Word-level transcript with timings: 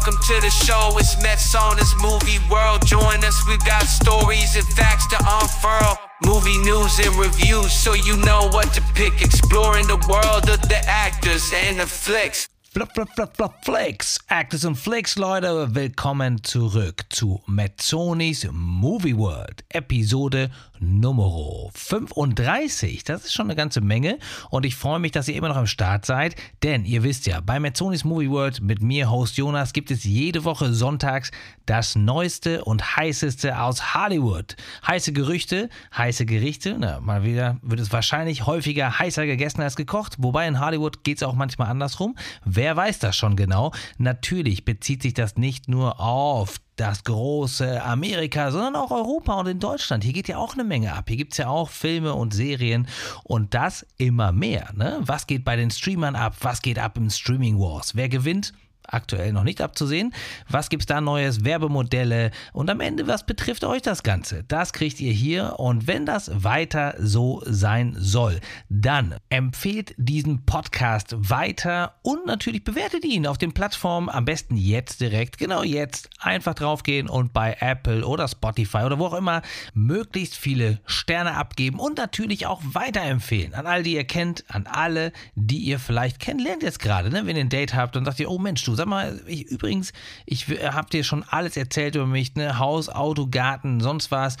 Welcome 0.00 0.22
to 0.28 0.40
the 0.40 0.48
show, 0.48 0.96
it's 0.96 1.22
Mets 1.22 1.54
on 1.54 1.76
this 1.76 1.94
movie 2.00 2.38
world. 2.50 2.86
Join 2.86 3.22
us, 3.22 3.46
we've 3.46 3.62
got 3.66 3.82
stories 3.82 4.56
and 4.56 4.64
facts 4.68 5.06
to 5.08 5.16
unfurl. 5.20 5.98
Movie 6.24 6.56
news 6.56 6.98
and 7.00 7.14
reviews, 7.16 7.70
so 7.70 7.92
you 7.92 8.16
know 8.16 8.48
what 8.48 8.72
to 8.72 8.80
pick. 8.94 9.20
Exploring 9.20 9.88
the 9.88 9.98
world 10.08 10.48
of 10.48 10.62
the 10.70 10.80
actors 10.86 11.52
and 11.54 11.78
the 11.78 11.86
flicks. 11.86 12.48
Flop, 12.72 12.94
flop, 12.94 13.36
flop, 13.36 13.62
Flicks. 13.62 14.18
Actors 14.30 14.64
und 14.64 14.76
Flicks, 14.76 15.16
Leute, 15.16 15.74
willkommen 15.74 16.42
zurück 16.44 17.04
zu 17.10 17.42
Mazzonis 17.46 18.46
Movie 18.52 19.16
World, 19.18 19.64
Episode 19.68 20.50
Nummer 20.80 21.70
35. 21.74 23.04
Das 23.04 23.24
ist 23.24 23.32
schon 23.32 23.46
eine 23.46 23.56
ganze 23.56 23.80
Menge 23.80 24.18
und 24.50 24.64
ich 24.64 24.76
freue 24.76 24.98
mich, 24.98 25.12
dass 25.12 25.28
ihr 25.28 25.36
immer 25.36 25.48
noch 25.48 25.56
am 25.56 25.66
Start 25.66 26.06
seid, 26.06 26.34
denn 26.62 26.84
ihr 26.84 27.02
wisst 27.02 27.26
ja, 27.26 27.40
bei 27.40 27.60
Mazzonis 27.60 28.04
Movie 28.04 28.30
World 28.30 28.60
mit 28.62 28.82
mir, 28.82 29.10
Host 29.10 29.36
Jonas, 29.36 29.72
gibt 29.72 29.90
es 29.90 30.04
jede 30.04 30.44
Woche 30.44 30.72
sonntags 30.72 31.30
das 31.66 31.96
Neueste 31.96 32.64
und 32.64 32.96
Heißeste 32.96 33.60
aus 33.60 33.94
Hollywood. 33.94 34.56
Heiße 34.86 35.12
Gerüchte, 35.12 35.68
heiße 35.96 36.26
Gerichte, 36.26 36.76
na, 36.78 37.00
mal 37.00 37.24
wieder 37.24 37.58
wird 37.62 37.80
es 37.80 37.92
wahrscheinlich 37.92 38.46
häufiger 38.46 38.98
heißer 38.98 39.26
gegessen 39.26 39.60
als 39.60 39.76
gekocht, 39.76 40.16
wobei 40.18 40.48
in 40.48 40.60
Hollywood 40.60 41.04
geht 41.04 41.18
es 41.18 41.22
auch 41.22 41.34
manchmal 41.34 41.68
andersrum. 41.68 42.16
Wer 42.44 42.76
weiß 42.76 42.98
das 42.98 43.16
schon 43.16 43.36
genau? 43.36 43.72
Natürlich 43.98 44.64
bezieht 44.64 45.02
sich 45.02 45.14
das 45.14 45.36
nicht 45.36 45.68
nur 45.68 46.00
auf 46.00 46.56
das 46.80 47.04
große 47.04 47.82
Amerika, 47.82 48.50
sondern 48.50 48.74
auch 48.74 48.90
Europa 48.90 49.34
und 49.34 49.46
in 49.46 49.60
Deutschland. 49.60 50.02
Hier 50.02 50.14
geht 50.14 50.28
ja 50.28 50.38
auch 50.38 50.54
eine 50.54 50.64
Menge 50.64 50.94
ab. 50.94 51.04
Hier 51.08 51.18
gibt 51.18 51.32
es 51.32 51.38
ja 51.38 51.48
auch 51.48 51.68
Filme 51.68 52.14
und 52.14 52.32
Serien 52.32 52.88
und 53.22 53.52
das 53.54 53.86
immer 53.98 54.32
mehr. 54.32 54.70
Ne? 54.74 54.98
Was 55.00 55.26
geht 55.26 55.44
bei 55.44 55.56
den 55.56 55.70
Streamern 55.70 56.16
ab? 56.16 56.36
Was 56.40 56.62
geht 56.62 56.78
ab 56.78 56.96
im 56.96 57.10
Streaming 57.10 57.58
Wars? 57.58 57.94
Wer 57.94 58.08
gewinnt? 58.08 58.54
Aktuell 58.92 59.32
noch 59.32 59.44
nicht 59.44 59.60
abzusehen. 59.60 60.12
Was 60.48 60.68
gibt 60.68 60.82
es 60.82 60.86
da 60.86 61.00
Neues? 61.00 61.44
Werbemodelle 61.44 62.30
und 62.52 62.70
am 62.70 62.80
Ende, 62.80 63.06
was 63.06 63.24
betrifft 63.24 63.64
euch 63.64 63.82
das 63.82 64.02
Ganze? 64.02 64.44
Das 64.44 64.72
kriegt 64.72 65.00
ihr 65.00 65.12
hier 65.12 65.58
und 65.58 65.86
wenn 65.86 66.06
das 66.06 66.30
weiter 66.44 66.94
so 66.98 67.42
sein 67.46 67.94
soll, 67.98 68.40
dann 68.68 69.14
empfehlt 69.28 69.94
diesen 69.96 70.44
Podcast 70.44 71.14
weiter 71.18 71.94
und 72.02 72.26
natürlich 72.26 72.64
bewertet 72.64 73.04
ihn 73.04 73.26
auf 73.26 73.38
den 73.38 73.52
Plattformen. 73.52 74.08
Am 74.08 74.24
besten 74.24 74.56
jetzt 74.56 75.00
direkt, 75.00 75.38
genau 75.38 75.62
jetzt, 75.62 76.10
einfach 76.18 76.54
draufgehen 76.54 77.08
und 77.08 77.32
bei 77.32 77.56
Apple 77.60 78.06
oder 78.06 78.28
Spotify 78.28 78.78
oder 78.78 78.98
wo 78.98 79.06
auch 79.06 79.14
immer 79.14 79.42
möglichst 79.74 80.36
viele 80.36 80.80
Sterne 80.86 81.36
abgeben 81.36 81.78
und 81.78 81.98
natürlich 81.98 82.46
auch 82.46 82.60
weiterempfehlen 82.64 83.54
an 83.54 83.66
alle, 83.66 83.82
die 83.82 83.94
ihr 83.94 84.04
kennt, 84.04 84.44
an 84.48 84.66
alle, 84.66 85.12
die 85.34 85.58
ihr 85.58 85.78
vielleicht 85.78 86.18
kennenlernt 86.18 86.62
jetzt 86.62 86.78
gerade, 86.78 87.10
ne? 87.10 87.26
wenn 87.26 87.36
ihr 87.36 87.44
ein 87.44 87.48
Date 87.48 87.74
habt 87.74 87.96
und 87.96 88.04
sagt 88.04 88.20
ihr, 88.20 88.30
oh 88.30 88.38
Mensch, 88.38 88.64
du 88.64 88.74
Sag 88.80 88.88
mal, 88.88 89.20
ich, 89.26 89.44
übrigens, 89.44 89.92
ich 90.24 90.46
habe 90.48 90.88
dir 90.88 91.04
schon 91.04 91.22
alles 91.28 91.58
erzählt 91.58 91.96
über 91.96 92.06
mich, 92.06 92.34
ne? 92.34 92.58
Haus, 92.58 92.88
Auto, 92.88 93.26
Garten, 93.30 93.80
sonst 93.80 94.10
was 94.10 94.38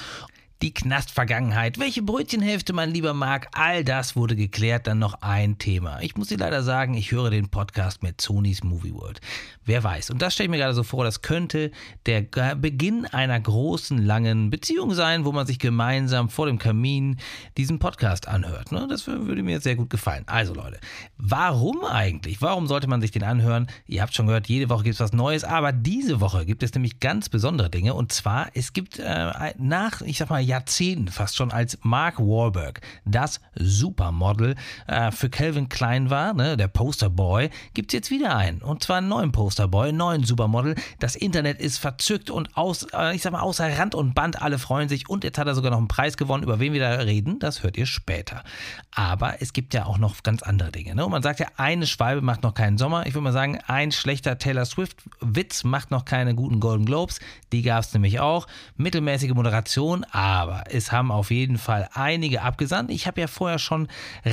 die 0.62 0.74
Knastvergangenheit, 0.74 1.78
welche 1.78 2.02
Brötchenhälfte 2.02 2.74
man 2.74 2.90
lieber 2.90 3.14
mag, 3.14 3.48
all 3.52 3.82
das 3.82 4.14
wurde 4.14 4.36
geklärt. 4.36 4.86
Dann 4.86 4.98
noch 4.98 5.22
ein 5.22 5.58
Thema. 5.58 6.00
Ich 6.02 6.16
muss 6.16 6.28
dir 6.28 6.36
leider 6.36 6.62
sagen, 6.62 6.94
ich 6.94 7.12
höre 7.12 7.30
den 7.30 7.48
Podcast 7.48 8.02
mit 8.02 8.20
Sonys 8.20 8.62
Movie 8.62 8.92
World. 8.92 9.20
Wer 9.64 9.82
weiß. 9.82 10.10
Und 10.10 10.20
das 10.20 10.34
stelle 10.34 10.46
ich 10.46 10.50
mir 10.50 10.58
gerade 10.58 10.74
so 10.74 10.82
vor, 10.82 11.04
das 11.04 11.22
könnte 11.22 11.70
der 12.06 12.22
Beginn 12.56 13.06
einer 13.06 13.40
großen, 13.40 13.98
langen 13.98 14.50
Beziehung 14.50 14.92
sein, 14.92 15.24
wo 15.24 15.32
man 15.32 15.46
sich 15.46 15.58
gemeinsam 15.58 16.28
vor 16.28 16.46
dem 16.46 16.58
Kamin 16.58 17.16
diesen 17.56 17.78
Podcast 17.78 18.28
anhört. 18.28 18.72
Ne? 18.72 18.86
Das 18.88 19.06
würde 19.06 19.42
mir 19.42 19.60
sehr 19.60 19.76
gut 19.76 19.88
gefallen. 19.88 20.24
Also 20.26 20.52
Leute, 20.54 20.78
warum 21.16 21.84
eigentlich? 21.84 22.42
Warum 22.42 22.66
sollte 22.66 22.86
man 22.86 23.00
sich 23.00 23.12
den 23.12 23.22
anhören? 23.22 23.66
Ihr 23.86 24.02
habt 24.02 24.14
schon 24.14 24.26
gehört, 24.26 24.48
jede 24.48 24.68
Woche 24.68 24.84
gibt 24.84 24.94
es 24.94 25.00
was 25.00 25.12
Neues, 25.12 25.44
aber 25.44 25.72
diese 25.72 26.20
Woche 26.20 26.44
gibt 26.44 26.62
es 26.62 26.74
nämlich 26.74 27.00
ganz 27.00 27.28
besondere 27.28 27.70
Dinge. 27.70 27.94
Und 27.94 28.12
zwar, 28.12 28.48
es 28.54 28.72
gibt 28.72 28.98
äh, 28.98 29.54
nach, 29.56 30.02
ich 30.02 30.18
sag 30.18 30.28
mal, 30.28 30.49
Jahrzehnten 30.50 31.08
fast 31.08 31.36
schon 31.36 31.52
als 31.52 31.78
Mark 31.82 32.18
Wahlberg 32.18 32.80
das 33.04 33.40
Supermodel 33.54 34.56
äh, 34.86 35.10
für 35.12 35.30
Calvin 35.30 35.68
Klein 35.68 36.10
war, 36.10 36.34
ne, 36.34 36.56
der 36.56 36.68
Posterboy, 36.68 37.50
gibt 37.72 37.92
es 37.92 37.94
jetzt 37.94 38.10
wieder 38.10 38.36
einen. 38.36 38.60
Und 38.60 38.82
zwar 38.82 38.98
einen 38.98 39.08
neuen 39.08 39.32
Posterboy, 39.32 39.88
einen 39.88 39.98
neuen 39.98 40.24
Supermodel. 40.24 40.74
Das 40.98 41.14
Internet 41.14 41.60
ist 41.60 41.78
verzückt 41.78 42.30
und 42.30 42.56
aus, 42.56 42.86
äh, 42.92 43.14
ich 43.14 43.22
sag 43.22 43.32
mal, 43.32 43.40
außer 43.40 43.78
Rand 43.78 43.94
und 43.94 44.14
Band. 44.14 44.42
Alle 44.42 44.58
freuen 44.58 44.88
sich 44.88 45.08
und 45.08 45.22
jetzt 45.24 45.38
hat 45.38 45.46
er 45.46 45.54
sogar 45.54 45.70
noch 45.70 45.78
einen 45.78 45.88
Preis 45.88 46.16
gewonnen. 46.16 46.42
Über 46.42 46.58
wen 46.58 46.72
wir 46.72 46.80
da 46.80 46.90
reden, 46.96 47.38
das 47.38 47.62
hört 47.62 47.76
ihr 47.76 47.86
später. 47.86 48.42
Aber 48.92 49.40
es 49.40 49.52
gibt 49.52 49.72
ja 49.72 49.86
auch 49.86 49.98
noch 49.98 50.22
ganz 50.24 50.42
andere 50.42 50.72
Dinge. 50.72 50.94
Ne? 50.96 51.04
Und 51.04 51.12
man 51.12 51.22
sagt 51.22 51.38
ja, 51.38 51.46
eine 51.56 51.86
Schwalbe 51.86 52.22
macht 52.22 52.42
noch 52.42 52.54
keinen 52.54 52.76
Sommer. 52.76 53.06
Ich 53.06 53.14
würde 53.14 53.24
mal 53.24 53.32
sagen, 53.32 53.58
ein 53.68 53.92
schlechter 53.92 54.38
Taylor 54.38 54.64
Swift-Witz 54.64 55.62
macht 55.62 55.92
noch 55.92 56.04
keine 56.04 56.34
guten 56.34 56.58
Golden 56.58 56.84
Globes. 56.84 57.20
Die 57.52 57.62
gab 57.62 57.84
es 57.84 57.92
nämlich 57.92 58.18
auch. 58.18 58.48
Mittelmäßige 58.76 59.30
Moderation, 59.30 60.04
aber 60.10 60.39
aber 60.40 60.64
es 60.70 60.90
haben 60.90 61.12
auf 61.12 61.30
jeden 61.30 61.58
Fall 61.58 61.88
einige 61.92 62.40
abgesandt. 62.40 62.90
Ich 62.90 63.06
habe 63.06 63.20
ja 63.20 63.26
vorher 63.26 63.58
schon 63.58 63.88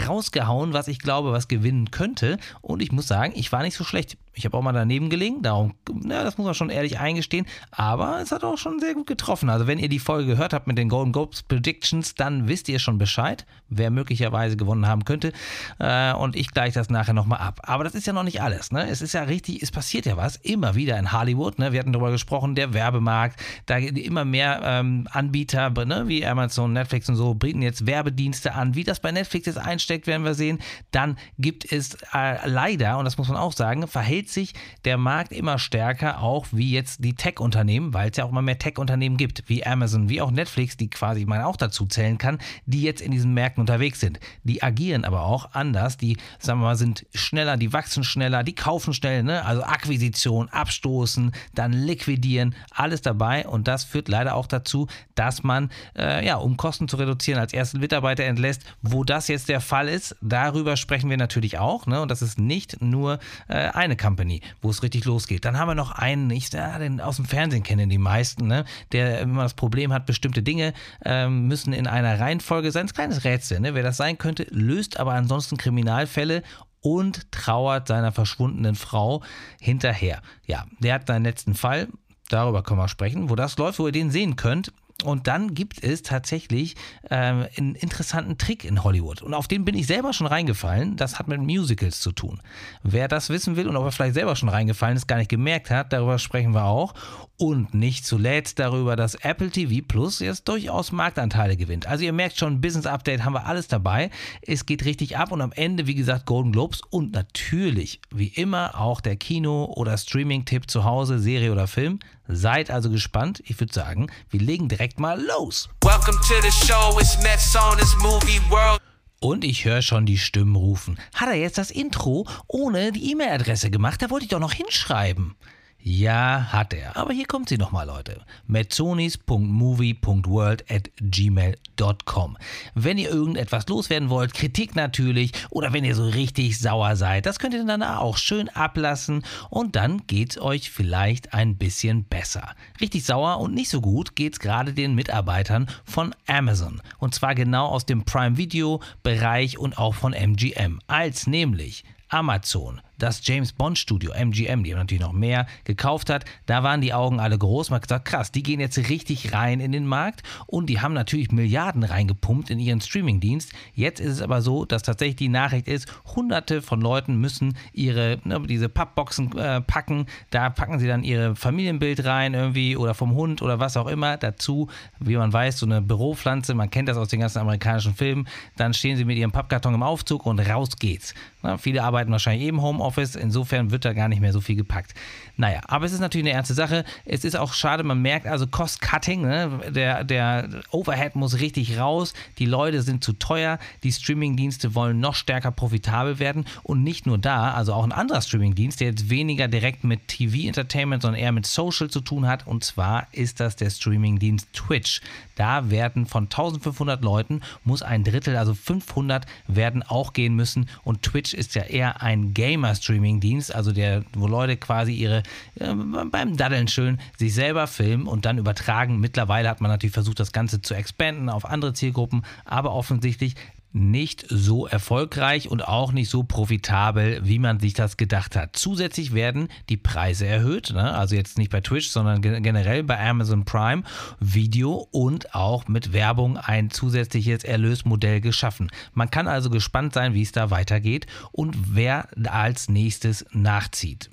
rausgehauen, 0.08 0.72
was 0.72 0.88
ich 0.88 1.00
glaube, 1.00 1.34
was 1.34 1.50
gewinnen 1.50 1.92
könnte. 1.92 2.38
Und 2.62 2.82
ich 2.82 2.94
muss 2.94 3.08
sagen, 3.08 3.34
ich 3.36 3.52
war 3.52 3.62
nicht 3.62 3.76
so 3.76 3.84
schlecht. 3.84 4.18
Ich 4.38 4.46
habe 4.46 4.56
auch 4.56 4.62
mal 4.62 4.72
daneben 4.72 5.10
gelegen, 5.10 5.42
darum, 5.42 5.74
na, 5.92 6.24
das 6.24 6.38
muss 6.38 6.46
man 6.46 6.54
schon 6.54 6.70
ehrlich 6.70 7.00
eingestehen. 7.00 7.48
Aber 7.72 8.20
es 8.22 8.32
hat 8.32 8.44
auch 8.44 8.58
schon 8.58 8.80
sehr 8.80 8.94
gut 8.94 9.08
getroffen. 9.08 9.50
Also, 9.50 9.68
wenn 9.68 9.80
ihr 9.80 9.90
die 9.90 10.00
Folge 10.00 10.28
gehört 10.28 10.54
habt 10.54 10.68
mit 10.68 10.78
den 10.78 10.90
Golden 10.90 11.12
Globes 11.12 11.42
Predictions, 11.44 12.14
dann 12.16 12.48
wisst 12.48 12.70
ihr 12.70 12.80
schon 12.80 12.98
Bescheid, 12.98 13.46
wer 13.70 13.90
möglicherweise 13.90 14.56
gewonnen 14.56 14.88
haben 14.88 15.06
könnte. 15.06 15.34
Äh, 15.80 16.14
und 16.14 16.36
ich 16.36 16.52
gleiche 16.52 16.76
das 16.76 16.90
nachher 16.90 17.14
nochmal 17.14 17.40
ab. 17.40 17.62
Aber 17.64 17.84
das 17.84 17.96
ist 17.96 18.06
ja 18.06 18.14
noch 18.14 18.24
nicht 18.24 18.42
alles. 18.42 18.72
Ne? 18.72 18.88
Es 18.88 19.02
ist 19.02 19.14
ja 19.14 19.24
richtig, 19.24 19.64
es 19.64 19.72
passiert 19.72 20.06
ja 20.06 20.18
was, 20.18 20.36
immer 20.38 20.76
wieder 20.76 20.98
in 21.00 21.12
Hollywood. 21.12 21.58
Ne? 21.58 21.72
Wir 21.72 21.80
hatten 21.80 21.94
darüber 21.94 22.12
gesprochen, 22.12 22.56
der 22.56 22.74
Werbemarkt, 22.74 23.40
da 23.66 23.78
immer 23.78 24.26
mehr 24.26 24.62
ähm, 24.64 25.08
Anbieter, 25.12 25.70
ne? 25.70 26.08
wie 26.08 26.26
Amazon, 26.26 26.74
Netflix 26.74 27.10
und 27.10 27.16
so, 27.16 27.34
bieten 27.34 27.62
jetzt 27.62 27.86
Werbedienste 27.88 28.54
an. 28.54 28.76
Wie 28.76 28.84
das 28.84 29.00
bei 29.00 29.12
Netflix 29.12 29.48
jetzt 29.48 29.58
einsteckt, 29.58 30.06
werden 30.08 30.24
wir 30.24 30.36
sehen. 30.36 30.60
Dann 30.92 31.18
gibt 31.40 31.72
es 31.72 31.98
äh, 32.14 32.48
leider, 32.48 32.98
und 33.00 33.06
das 33.06 33.18
muss 33.18 33.28
man 33.28 33.38
auch 33.38 33.54
sagen, 33.54 33.88
verhält 33.88 34.27
entwickelt 34.28 34.30
sich 34.30 34.54
der 34.86 34.98
Markt 34.98 35.32
immer 35.32 35.60
stärker, 35.60 36.22
auch 36.22 36.48
wie 36.52 36.72
jetzt 36.72 37.04
die 37.04 37.14
Tech-Unternehmen, 37.14 37.94
weil 37.94 38.10
es 38.10 38.18
ja 38.18 38.26
auch 38.26 38.30
immer 38.30 38.42
mehr 38.42 38.58
Tech-Unternehmen 38.58 39.18
gibt, 39.18 39.44
wie 39.48 39.66
Amazon, 39.66 40.10
wie 40.10 40.22
auch 40.22 40.32
Netflix, 40.32 40.78
die 40.78 40.90
quasi 40.90 41.26
man 41.26 41.42
auch 41.42 41.56
dazu 41.56 41.86
zählen 41.86 42.18
kann, 42.18 42.40
die 42.66 42.82
jetzt 42.82 43.02
in 43.02 43.12
diesen 43.12 43.34
Märkten 43.34 43.62
unterwegs 43.62 44.00
sind. 44.00 44.20
Die 44.44 44.62
agieren 44.64 45.06
aber 45.06 45.24
auch 45.24 45.54
anders, 45.54 45.98
die, 45.98 46.18
sagen 46.40 46.60
wir 46.60 46.66
mal, 46.66 46.76
sind 46.76 47.06
schneller, 47.14 47.58
die 47.58 47.74
wachsen 47.74 48.04
schneller, 48.04 48.44
die 48.44 48.56
kaufen 48.56 48.94
schnell, 48.94 49.24
ne? 49.24 49.46
also 49.46 49.64
Akquisition, 49.64 50.50
abstoßen, 50.50 51.32
dann 51.54 51.74
liquidieren, 51.74 52.56
alles 52.72 53.02
dabei 53.02 53.48
und 53.48 53.68
das 53.68 53.84
führt 53.84 54.08
leider 54.08 54.36
auch 54.36 54.48
dazu, 54.48 54.88
dass 55.16 55.44
man, 55.44 55.70
äh, 55.98 56.26
ja, 56.26 56.36
um 56.36 56.58
Kosten 56.58 56.88
zu 56.88 56.98
reduzieren, 56.98 57.40
als 57.40 57.54
ersten 57.54 57.80
Mitarbeiter 57.80 58.24
entlässt. 58.24 58.64
Wo 58.82 59.04
das 59.04 59.28
jetzt 59.28 59.50
der 59.50 59.62
Fall 59.62 59.88
ist, 59.88 60.16
darüber 60.22 60.78
sprechen 60.78 61.10
wir 61.10 61.18
natürlich 61.18 61.58
auch 61.58 61.86
ne? 61.86 62.02
und 62.02 62.10
das 62.10 62.22
ist 62.22 62.40
nicht 62.40 62.82
nur 62.82 63.20
äh, 63.48 63.70
eine 63.70 63.96
Kampagne. 63.96 64.17
Company, 64.18 64.42
wo 64.62 64.72
es 64.72 64.82
richtig 64.82 65.06
losgeht. 65.06 65.46
Dann 65.46 65.58
haben 65.58 65.68
wir 65.68 65.76
noch 65.76 65.92
einen, 65.92 66.32
ich 66.32 66.52
ja, 66.52 66.80
den 66.80 67.00
aus 67.00 67.18
dem 67.18 67.26
Fernsehen 67.26 67.62
kennen 67.62 67.90
die 67.90 68.00
meisten, 68.00 68.48
ne? 68.48 68.66
der 68.92 69.22
immer 69.22 69.44
das 69.44 69.54
Problem 69.54 69.94
hat, 69.94 70.08
bestimmte 70.08 70.42
Dinge 70.42 70.74
ähm, 71.06 71.48
müssen 71.48 71.72
in 71.72 71.86
einer 71.86 72.20
Reihenfolge 72.20 72.72
sein. 72.72 72.88
Ein 72.88 72.94
kleines 72.94 73.24
Rätsel, 73.24 73.60
ne? 73.60 73.76
wer 73.76 73.84
das 73.84 73.98
sein 73.98 74.18
könnte, 74.18 74.48
löst 74.50 75.00
aber 75.00 75.14
ansonsten 75.14 75.58
Kriminalfälle 75.58 76.42
und 76.82 77.32
trauert 77.32 77.88
seiner 77.88 78.12
verschwundenen 78.12 78.76
Frau 78.76 79.22
hinterher. 79.62 80.22
Ja, 80.48 80.66
der 80.80 80.96
hat 80.96 81.08
seinen 81.08 81.24
letzten 81.24 81.54
Fall, 81.54 81.88
darüber 82.30 82.64
können 82.64 82.80
wir 82.80 82.88
sprechen, 82.88 83.30
wo 83.30 83.36
das 83.36 83.58
läuft, 83.58 83.78
wo 83.78 83.86
ihr 83.86 83.94
den 83.94 84.10
sehen 84.10 84.36
könnt. 84.36 84.72
Und 85.04 85.28
dann 85.28 85.54
gibt 85.54 85.84
es 85.84 86.02
tatsächlich 86.02 86.76
ähm, 87.12 87.46
einen 87.56 87.76
interessanten 87.76 88.40
Trick 88.40 88.66
in 88.66 88.84
Hollywood. 88.84 89.22
Und 89.22 89.36
auf 89.36 89.48
den 89.48 89.64
bin 89.64 89.76
ich 89.76 89.86
selber 89.86 90.12
schon 90.12 90.26
reingefallen. 90.26 90.96
Das 90.96 91.20
hat 91.20 91.28
mit 91.28 91.40
Musicals 91.40 92.00
zu 92.00 92.12
tun. 92.12 92.42
Wer 92.82 93.08
das 93.08 93.30
wissen 93.30 93.56
will 93.56 93.68
und 93.68 93.76
ob 93.76 93.86
er 93.86 93.92
vielleicht 93.92 94.16
selber 94.16 94.36
schon 94.36 94.50
reingefallen 94.50 94.98
ist, 94.98 95.08
gar 95.08 95.18
nicht 95.18 95.30
gemerkt 95.30 95.70
hat, 95.70 95.94
darüber 95.94 96.18
sprechen 96.18 96.56
wir 96.56 96.66
auch. 96.66 96.96
Und 97.38 97.76
nicht 97.76 98.08
zuletzt 98.08 98.58
darüber, 98.58 98.96
dass 98.96 99.14
Apple 99.14 99.52
TV 99.52 99.86
Plus 99.88 100.20
jetzt 100.20 100.48
durchaus 100.48 100.92
Marktanteile 100.92 101.56
gewinnt. 101.56 101.86
Also 101.86 102.04
ihr 102.04 102.14
merkt 102.14 102.40
schon, 102.40 102.62
Business 102.62 102.88
Update 102.88 103.24
haben 103.24 103.34
wir 103.34 103.46
alles 103.46 103.68
dabei. 103.68 104.10
Es 104.42 104.66
geht 104.66 104.84
richtig 104.84 105.18
ab 105.18 105.32
und 105.32 105.42
am 105.42 105.52
Ende, 105.52 105.86
wie 105.86 105.94
gesagt, 105.94 106.26
Golden 106.26 106.52
Globes 106.52 106.82
und 106.90 107.14
natürlich, 107.14 108.02
wie 108.10 108.30
immer, 108.30 108.82
auch 108.82 109.02
der 109.02 109.16
Kino- 109.16 109.72
oder 109.76 109.96
Streaming-Tipp 109.96 110.72
zu 110.72 110.84
Hause, 110.84 111.20
Serie 111.20 111.52
oder 111.52 111.68
Film. 111.68 112.00
Seid 112.30 112.70
also 112.70 112.90
gespannt. 112.90 113.42
Ich 113.46 113.60
würde 113.60 113.74
sagen, 113.74 114.08
wir 114.30 114.42
legen 114.42 114.68
direkt 114.68 115.00
mal 115.00 115.20
los. 115.20 115.70
Welcome 115.84 116.18
to 116.28 116.36
the 116.42 116.52
show, 116.52 117.00
it's 117.00 117.18
Metzonis 117.24 117.96
Movie 118.02 118.42
World. 118.50 118.82
Und 119.20 119.46
ich 119.46 119.64
höre 119.66 119.82
schon 119.82 120.06
die 120.06 120.18
Stimmen 120.18 120.56
rufen. 120.56 121.00
Hat 121.16 121.30
er 121.30 121.36
jetzt 121.36 121.58
das 121.58 121.72
Intro 121.72 122.28
ohne 122.48 122.92
die 122.92 123.12
E-Mail-Adresse 123.12 123.72
gemacht? 123.72 124.02
Da 124.02 124.10
wollte 124.10 124.26
ich 124.26 124.30
doch 124.30 124.40
noch 124.40 124.54
hinschreiben. 124.54 125.36
Ja, 125.80 126.48
hat 126.52 126.74
er. 126.74 126.98
Aber 126.98 127.14
hier 127.14 127.28
kommt 127.28 127.48
sie 127.48 127.58
nochmal, 127.58 127.88
Leute. 127.88 128.20
metzonis.movie.world 128.48 130.70
at 130.70 130.92
gmail.com. 131.00 132.38
Wenn 132.76 132.98
ihr 132.98 133.10
irgendetwas 133.10 133.68
loswerden 133.68 134.10
wollt, 134.10 134.34
Kritik 134.34 134.76
natürlich, 134.76 135.32
oder 135.50 135.72
wenn 135.72 135.86
ihr 135.86 135.96
so 135.96 136.06
richtig 136.06 136.60
sauer 136.60 136.98
seid, 136.98 137.26
das 137.26 137.40
könnt 137.40 137.54
ihr 137.54 137.64
dann 137.64 137.84
auch 137.84 138.18
schön 138.18 138.50
ablassen 138.50 139.24
und 139.50 139.78
dann 139.78 140.06
geht's 140.08 140.38
euch 140.38 140.72
vielleicht 140.72 141.34
ein 141.34 141.56
bisschen 141.58 142.04
besser. 142.04 142.54
Richtig 142.82 143.06
sauer 143.06 143.40
und 143.40 143.54
nicht 143.54 143.70
so 143.70 143.80
gut 143.80 144.14
geht's 144.16 144.40
gerade 144.40 144.74
den 144.74 144.94
Mitarbeitern 144.94 145.70
von 145.86 146.14
Amazon. 146.28 146.82
Und 146.98 147.16
zwar 147.16 147.34
genau 147.34 147.68
aus 147.68 147.86
dem 147.86 148.04
Prime 148.04 148.36
Video 148.36 148.82
Bereich 149.04 149.58
und 149.58 149.78
auch 149.78 149.96
von 149.96 150.12
MGM. 150.14 150.82
Als 150.88 151.28
nämlich 151.28 151.86
Amazon 152.10 152.82
das 152.98 153.26
James 153.26 153.52
Bond 153.52 153.78
Studio, 153.78 154.12
MGM, 154.12 154.64
die 154.64 154.72
haben 154.72 154.80
natürlich 154.80 155.02
noch 155.02 155.14
mehr 155.14 155.48
gekauft 155.64 156.10
hat, 156.10 156.26
da 156.46 156.64
waren 156.64 156.82
die 156.82 156.94
Augen 156.94 157.20
alle 157.20 157.38
groß. 157.38 157.70
Man 157.70 157.78
hat 157.78 157.84
gesagt, 157.84 158.06
krass, 158.06 158.32
die 158.32 158.44
gehen 158.44 158.60
jetzt 158.60 158.78
richtig 158.90 159.34
rein 159.34 159.60
in 159.60 159.72
den 159.72 159.86
Markt 159.86 160.24
und 160.46 160.68
die 160.68 160.82
haben 160.82 160.94
natürlich 160.94 161.32
Milliarden 161.32 161.84
reingepumpt 161.84 162.50
in 162.50 162.60
ihren 162.60 162.82
Streamingdienst. 162.82 163.52
Jetzt 163.74 164.00
ist 164.00 164.14
es 164.14 164.22
aber 164.22 164.42
so, 164.42 164.66
dass 164.66 164.84
tatsächlich 164.84 165.18
die 165.18 165.30
Nachricht 165.30 165.68
ist, 165.68 165.88
hunderte 166.16 166.62
von 166.62 166.82
Leuten 166.82 167.20
müssen 167.20 167.56
ihre, 167.74 168.20
ne, 168.24 168.42
diese 168.48 168.70
Pappboxen 168.70 169.38
äh, 169.38 169.62
packen. 169.62 170.08
Da 170.32 170.50
packen 170.50 170.80
sie 170.80 170.88
dann 170.88 171.04
ihre 171.04 171.36
Familienbild 171.36 172.04
rein 172.06 172.34
irgendwie 172.34 172.76
oder 172.76 172.94
vom 172.94 173.14
Hund 173.14 173.42
oder 173.42 173.60
was 173.60 173.78
auch 173.78 173.88
immer 173.88 174.18
dazu. 174.18 174.68
Wie 175.00 175.18
man 175.18 175.32
weiß, 175.32 175.60
so 175.60 175.66
eine 175.66 175.82
Büropflanze, 175.82 176.54
man 176.54 176.70
kennt 176.70 176.90
das 176.90 176.98
aus 176.98 177.10
den 177.10 177.20
ganzen 177.20 177.40
amerikanischen 177.40 177.94
Filmen. 177.94 178.28
Dann 178.56 178.74
stehen 178.74 178.98
sie 178.98 179.06
mit 179.06 179.18
ihrem 179.18 179.32
Pappkarton 179.32 179.74
im 179.74 179.84
Aufzug 179.84 180.26
und 180.26 180.40
raus 180.40 180.78
geht's. 180.80 181.14
Na, 181.44 181.58
viele 181.58 181.84
arbeiten 181.84 182.12
wahrscheinlich 182.12 182.48
eben 182.48 182.62
Homeoffice 182.62 182.87
Homeoffice. 182.88 183.16
Insofern 183.16 183.72
wird 183.72 183.86
da 183.86 183.94
gar 183.94 184.08
nicht 184.08 184.22
mehr 184.22 184.34
so 184.34 184.42
viel 184.42 184.56
gepackt. 184.56 184.94
Naja, 185.36 185.62
aber 185.68 185.86
es 185.86 185.92
ist 185.92 186.00
natürlich 186.00 186.26
eine 186.26 186.36
ernste 186.36 186.54
Sache. 186.54 186.84
Es 187.06 187.24
ist 187.24 187.36
auch 187.36 187.54
schade, 187.54 187.84
man 187.84 188.02
merkt 188.02 188.28
also 188.28 188.48
Cost-Cutting. 188.48 189.22
Ne? 189.22 189.60
Der, 189.70 190.04
der 190.04 190.50
Overhead 190.72 191.16
muss 191.16 191.40
richtig 191.40 191.78
raus. 191.78 192.14
Die 192.40 192.46
Leute 192.46 192.82
sind 192.82 193.04
zu 193.04 193.14
teuer. 193.14 193.60
Die 193.84 193.92
Streaming-Dienste 193.92 194.74
wollen 194.74 195.00
noch 195.00 195.16
stärker 195.16 195.52
profitabel 195.52 196.20
werden. 196.20 196.46
Und 196.64 196.84
nicht 196.84 197.06
nur 197.06 197.18
da, 197.18 197.52
also 197.52 197.74
auch 197.74 197.84
ein 197.84 197.92
anderer 197.92 198.22
Streaming-Dienst, 198.22 198.80
der 198.80 198.90
jetzt 198.90 199.10
weniger 199.10 199.48
direkt 199.48 199.84
mit 199.84 200.08
TV-Entertainment, 200.08 201.02
sondern 201.02 201.22
eher 201.22 201.32
mit 201.32 201.46
Social 201.46 201.90
zu 201.90 202.02
tun 202.02 202.28
hat. 202.28 202.48
Und 202.48 202.64
zwar 202.64 203.08
ist 203.12 203.40
das 203.40 203.56
der 203.56 203.70
Streaming-Dienst 203.70 204.54
Twitch. 204.54 205.02
Da 205.36 205.70
werden 205.70 206.08
von 206.08 206.24
1500 206.24 207.04
Leuten, 207.04 207.42
muss 207.64 207.84
ein 207.84 208.04
Drittel, 208.04 208.38
also 208.38 208.56
500, 208.56 209.26
werden 209.48 209.84
auch 209.84 210.14
gehen 210.14 210.36
müssen. 210.36 210.68
Und 210.84 211.04
Twitch 211.04 211.34
ist 211.36 211.54
ja 211.54 211.64
eher 211.64 212.02
ein 212.02 212.34
Gamer 212.34 212.74
Streaming-Dienst, 212.78 213.54
also 213.54 213.72
der, 213.72 214.04
wo 214.14 214.28
Leute 214.28 214.58
quasi 214.58 214.94
ihre 214.94 215.24
äh, 215.60 215.74
beim 215.74 216.38
Daddeln 216.38 216.68
schön 216.68 217.00
sich 217.18 217.34
selber 217.34 217.68
filmen 217.68 218.08
und 218.08 218.26
dann 218.26 218.38
übertragen. 218.38 219.00
Mittlerweile 219.00 219.50
hat 219.50 219.62
man 219.62 219.72
natürlich 219.72 219.94
versucht, 219.94 220.20
das 220.20 220.32
Ganze 220.32 220.62
zu 220.62 220.74
expanden 220.74 221.30
auf 221.30 221.46
andere 221.46 221.74
Zielgruppen, 221.74 222.24
aber 222.46 222.74
offensichtlich 222.74 223.36
nicht 223.78 224.26
so 224.30 224.68
erfolgreich 224.68 225.50
und 225.50 225.68
auch 225.68 225.92
nicht 225.92 226.10
so 226.10 226.24
profitabel, 226.24 227.22
wie 227.24 227.40
man 227.40 227.60
sich 227.60 227.74
das 227.74 227.98
gedacht 227.98 228.36
hat. 228.36 228.56
Zusätzlich 228.56 229.14
werden 229.14 229.48
die 229.70 229.78
Preise 229.78 230.26
erhöht, 230.26 230.72
ne? 230.74 230.94
also 230.94 231.16
jetzt 231.16 231.38
nicht 231.38 231.52
bei 231.52 231.62
Twitch, 231.62 231.90
sondern 231.90 232.22
generell 232.22 232.84
bei 232.84 233.00
Amazon 233.00 233.46
Prime 233.46 233.84
Video 234.20 234.88
und 234.92 235.36
auch 235.36 235.68
mit 235.68 235.94
Werbung 235.94 236.38
ein 236.38 236.70
zusätzliches 236.70 237.44
Erlösmodell 237.44 238.22
geschaffen. 238.22 238.70
Man 238.94 239.12
kann 239.12 239.28
also 239.28 239.50
gespannt 239.50 239.94
sein, 239.94 240.14
wie 240.14 240.24
es 240.24 240.32
da 240.32 240.50
weitergeht 240.50 241.08
und 241.32 241.56
wer 241.76 242.10
als 242.26 242.70
nächstes 242.70 243.26
nachzieht. 243.32 244.10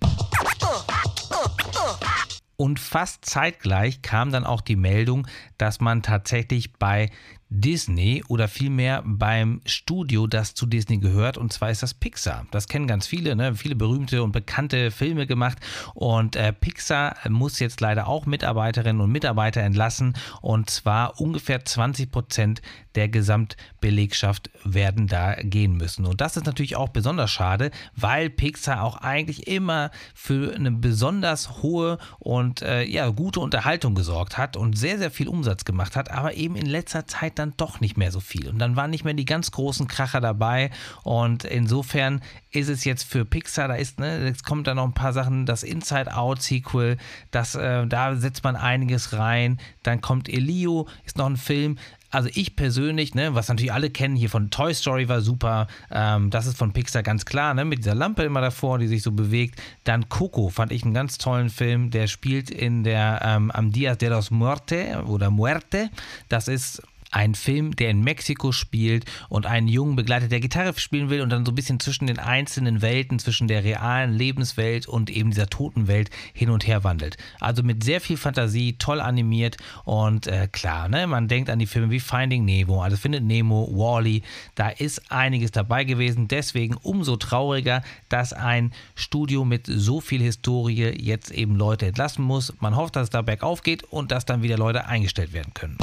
Und 2.57 2.79
fast 2.79 3.25
zeitgleich 3.25 4.03
kam 4.03 4.31
dann 4.31 4.45
auch 4.45 4.61
die 4.61 4.77
Meldung, 4.77 5.27
dass 5.59 5.81
man 5.81 6.03
tatsächlich 6.03 6.73
bei 6.75 7.11
Disney 7.55 8.25
oder 8.29 8.49
vielmehr 8.49 9.03
beim 9.07 9.61
Studio, 9.65 10.27
das 10.27 10.55
zu 10.55 10.67
Disney 10.67 10.99
gehört, 10.99 11.39
und 11.39 11.53
zwar 11.53 11.71
ist 11.71 11.85
das 11.85 11.95
Pixar. 11.95 12.47
Das 12.51 12.67
kennen 12.67 12.89
ganz 12.89 13.07
viele, 13.07 13.37
ne? 13.37 13.55
viele 13.55 13.77
berühmte 13.77 14.25
und 14.25 14.33
bekannte 14.33 14.91
Filme 14.91 15.27
gemacht 15.27 15.59
und 15.95 16.35
äh, 16.35 16.53
Pixar 16.53 17.15
muss 17.29 17.61
jetzt 17.61 17.81
leider 17.81 18.09
auch 18.09 18.27
Mitarbeiterinnen 18.27 19.01
und 19.01 19.13
Mitarbeiter 19.13 19.61
entlassen 19.61 20.15
und 20.43 20.69
zwar 20.69 21.21
ungefähr 21.21 21.65
20 21.65 22.11
Prozent 22.11 22.61
der 22.97 23.09
Gesamtbelegschaft 23.09 24.51
werden 24.65 25.07
da 25.07 25.35
gehen 25.35 25.77
müssen. 25.77 26.07
Und 26.07 26.21
das 26.21 26.37
ist 26.37 26.47
natürlich 26.47 26.77
auch 26.77 26.89
besonders 26.89 27.31
schade, 27.31 27.71
weil 27.97 28.31
Pixar 28.31 28.83
auch 28.83 28.97
eigentlich 28.97 29.47
immer 29.47 29.91
für 30.15 30.55
eine 30.55 30.71
besonders 30.71 31.63
hohe 31.63 31.99
und 32.19 32.63
äh, 32.63 32.85
ja, 32.85 33.09
gute 33.11 33.41
Unterhaltung 33.41 33.95
gesorgt 33.95 34.39
hat 34.39 34.57
und 34.57 34.77
sehr, 34.79 34.99
sehr 34.99 35.11
viel 35.11 35.29
Umsatz 35.29 35.65
gemacht 35.65 35.97
hat, 35.97 36.11
aber 36.11 36.35
eben 36.35 36.57
in 36.57 36.67
letzter 36.67 37.07
Zeit 37.07 37.39
dann 37.39 37.44
doch 37.57 37.81
nicht 37.81 37.97
mehr 37.97 38.11
so 38.11 38.21
viel. 38.21 38.49
Und 38.49 38.59
dann 38.59 38.77
waren 38.77 38.91
nicht 38.91 39.05
mehr 39.05 39.15
die 39.15 39.25
ganz 39.25 39.51
großen 39.51 39.87
Kracher 39.87 40.21
dabei. 40.21 40.71
Und 41.03 41.45
insofern 41.45 42.23
ist 42.51 42.69
es 42.69 42.85
jetzt 42.85 43.05
für 43.05 43.25
Pixar, 43.25 43.69
da 43.69 43.75
ist, 43.75 43.99
ne, 43.99 44.27
jetzt 44.27 44.45
kommt 44.45 44.67
da 44.67 44.75
noch 44.75 44.85
ein 44.85 44.95
paar 44.95 45.13
Sachen, 45.13 45.45
das 45.45 45.63
Inside-Out-Sequel, 45.63 46.97
das, 47.31 47.55
äh, 47.55 47.87
da 47.87 48.17
setzt 48.17 48.45
man 48.45 48.57
einiges 48.57 49.13
rein. 49.13 49.59
Dann 49.83 50.01
kommt 50.01 50.29
Elio, 50.29 50.87
ist 51.05 51.19
noch 51.19 51.27
ein 51.27 51.37
Film, 51.37 51.77
also 52.15 52.29
ich 52.33 52.55
persönlich, 52.55 53.17
ne, 53.17 53.35
was 53.35 53.49
natürlich 53.49 53.73
alle 53.73 53.91
kennen 53.91 54.15
hier 54.15 54.31
von 54.31 54.49
Toy 54.51 54.73
Story 54.73 55.09
war 55.09 55.21
super, 55.21 55.67
ähm, 55.91 56.31
das 56.31 56.47
ist 56.47 56.57
von 56.57 56.73
Pixar 56.73 57.03
ganz 57.03 57.25
klar, 57.25 57.55
ne, 57.55 57.65
mit 57.65 57.81
dieser 57.81 57.97
Lampe 57.97 58.23
immer 58.23 58.41
davor, 58.41 58.79
die 58.79 58.87
sich 58.87 59.03
so 59.03 59.11
bewegt. 59.11 59.61
Dann 59.83 60.09
Coco 60.09 60.49
fand 60.49 60.71
ich 60.71 60.85
einen 60.85 60.95
ganz 60.95 61.19
tollen 61.19 61.51
Film, 61.51 61.91
der 61.91 62.07
spielt 62.07 62.51
in 62.51 62.85
der 62.85 63.21
ähm, 63.25 63.51
am 63.51 63.73
Dia 63.73 63.97
de 63.97 64.11
los 64.11 64.31
Muerte 64.31 65.03
oder 65.07 65.31
Muerte. 65.31 65.91
Das 66.29 66.47
ist 66.47 66.83
ein 67.15 67.37
Film, 67.37 67.77
der 67.77 67.91
in 67.91 68.03
Mexiko 68.03 68.51
spielt 68.51 69.05
und 69.29 69.47
einen 69.47 69.69
Jungen 69.69 69.95
begleitet, 69.95 70.33
der 70.33 70.41
Gitarre 70.41 70.75
spielen 70.77 71.11
will 71.11 71.21
und 71.21 71.31
dann 71.31 71.47
so 71.47 71.53
ein 71.53 71.55
bisschen 71.55 71.79
zwischen 71.79 72.09
den 72.09 72.19
einzelnen 72.19 72.83
Welten, 72.83 73.21
zwischen 73.21 73.47
der 73.47 73.63
realen 73.63 74.13
Lebenswelt 74.13 74.89
und 74.89 75.11
eben 75.11 75.31
dieser 75.31 75.47
toten 75.47 75.87
Welt 75.87 76.11
hin 76.33 76.51
und 76.51 76.67
her 76.67 76.83
wandelt. 76.83 77.17
Also 77.39 77.63
mit 77.63 77.85
sehr 77.85 78.01
viel 78.01 78.17
Fantasie, 78.17 78.75
toll 78.79 79.01
animiert 79.01 79.59
und 79.85 80.27
äh, 80.27 80.49
klar, 80.51 80.89
ne, 80.89 81.07
man 81.07 81.29
denkt 81.29 81.51
an 81.51 81.61
die 81.61 81.67
Filme 81.67 81.91
wie 81.91 82.01
Finding 82.01 82.45
Nemo, 82.45 82.83
also 82.83 82.97
findet 82.97 83.23
Nemo, 83.23 83.69
Wally, 83.71 84.23
da 84.57 84.71
ist 84.71 85.13
einiges 85.13 85.53
dabei 85.53 85.85
gewesen. 85.85 86.27
Deswegen 86.27 86.75
umso 86.83 87.15
trauriger, 87.15 87.83
dass 88.09 88.33
ein 88.33 88.73
Studio 88.97 89.45
mit 89.45 89.67
so 89.69 90.01
viel 90.01 90.21
Historie 90.21 90.93
jetzt 91.01 91.31
eben 91.31 91.55
Leute 91.55 91.87
entlassen 91.87 92.25
muss. 92.25 92.53
Man 92.59 92.75
hofft, 92.75 92.97
dass 92.97 93.05
es 93.05 93.11
da 93.11 93.23
bergauf 93.23 93.63
geht 93.63 93.85
und 93.85 94.11
dass 94.11 94.27
dann 94.27 94.43
wieder 94.43 94.59
Leute 94.59 94.87
eingestellt 94.87 95.33
werden 95.33 95.55
können 95.55 95.79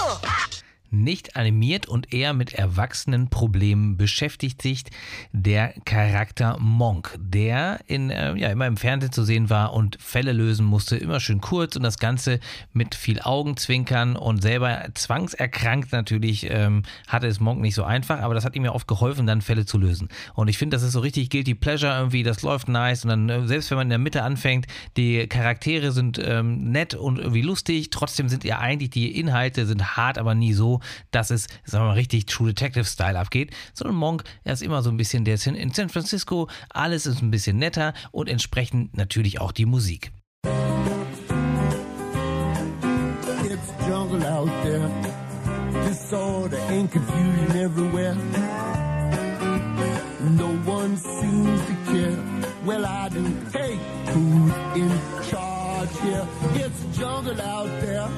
Uh. 0.00 0.47
Nicht 0.90 1.36
animiert 1.36 1.86
und 1.86 2.12
eher 2.12 2.32
mit 2.32 2.52
erwachsenen 2.52 3.28
Problemen 3.28 3.96
beschäftigt 3.96 4.62
sich 4.62 4.84
der 5.32 5.74
Charakter 5.84 6.58
Monk, 6.58 7.16
der 7.18 7.80
in, 7.86 8.10
äh, 8.10 8.34
ja, 8.36 8.50
immer 8.50 8.66
im 8.66 8.76
Fernsehen 8.76 9.12
zu 9.12 9.24
sehen 9.24 9.50
war 9.50 9.72
und 9.72 9.98
Fälle 10.00 10.32
lösen 10.32 10.64
musste, 10.64 10.96
immer 10.96 11.20
schön 11.20 11.40
kurz 11.40 11.76
und 11.76 11.82
das 11.82 11.98
Ganze 11.98 12.40
mit 12.72 12.94
viel 12.94 13.20
Augenzwinkern 13.20 14.16
und 14.16 14.42
selber 14.42 14.88
zwangserkrankt 14.94 15.92
natürlich 15.92 16.48
ähm, 16.50 16.82
hatte 17.06 17.26
es 17.26 17.40
Monk 17.40 17.60
nicht 17.60 17.74
so 17.74 17.84
einfach, 17.84 18.20
aber 18.20 18.34
das 18.34 18.44
hat 18.44 18.56
ihm 18.56 18.64
ja 18.64 18.72
oft 18.72 18.88
geholfen, 18.88 19.26
dann 19.26 19.42
Fälle 19.42 19.66
zu 19.66 19.78
lösen. 19.78 20.08
Und 20.34 20.48
ich 20.48 20.58
finde, 20.58 20.76
das 20.76 20.82
ist 20.82 20.92
so 20.92 21.00
richtig 21.00 21.30
guilty 21.30 21.54
pleasure 21.54 21.96
irgendwie, 21.96 22.22
das 22.22 22.42
läuft 22.42 22.68
nice 22.68 23.04
und 23.04 23.10
dann, 23.10 23.28
äh, 23.28 23.46
selbst 23.46 23.70
wenn 23.70 23.78
man 23.78 23.86
in 23.86 23.90
der 23.90 23.98
Mitte 23.98 24.22
anfängt, 24.22 24.66
die 24.96 25.26
Charaktere 25.26 25.92
sind 25.92 26.20
ähm, 26.22 26.70
nett 26.70 26.94
und 26.94 27.18
irgendwie 27.18 27.42
lustig, 27.42 27.90
trotzdem 27.90 28.28
sind 28.28 28.44
ja 28.44 28.58
eigentlich 28.58 28.90
die 28.90 29.18
Inhalte 29.18 29.66
sind 29.66 29.96
hart, 29.96 30.18
aber 30.18 30.34
nie 30.34 30.52
so, 30.52 30.77
dass 31.10 31.30
es, 31.30 31.46
sagen 31.64 31.84
wir 31.84 31.88
mal, 31.88 31.94
richtig 31.94 32.26
True 32.26 32.48
Detective-Style 32.48 33.18
abgeht, 33.18 33.54
sondern 33.74 33.96
Monk, 33.96 34.24
er 34.44 34.52
ist 34.52 34.62
immer 34.62 34.82
so 34.82 34.90
ein 34.90 34.96
bisschen, 34.96 35.24
der 35.24 35.34
ist 35.34 35.46
in 35.46 35.72
San 35.72 35.88
Francisco, 35.88 36.48
alles 36.70 37.06
ist 37.06 37.22
ein 37.22 37.30
bisschen 37.30 37.58
netter 37.58 37.94
und 38.10 38.28
entsprechend 38.28 38.96
natürlich 38.96 39.40
auch 39.40 39.52
die 39.52 39.66
Musik. 39.66 40.12
It's 43.44 43.72
jungle 43.88 44.24
out 44.26 44.50
there, 44.62 44.90
disorder 45.86 46.58
and 46.68 46.90
confusion 46.90 47.56
everywhere. 47.56 48.16
No 50.36 50.48
one 50.66 50.96
seems 50.96 51.60
to 51.66 51.74
care. 51.90 52.18
Well, 52.64 52.84
I 52.84 53.08
do. 53.08 53.24
Hey, 53.52 53.78
who's 54.12 54.52
in 54.76 54.90
charge 55.30 55.90
here? 56.02 56.26
It's 56.54 56.98
jungle 56.98 57.40
out 57.40 57.70
there. 57.80 58.08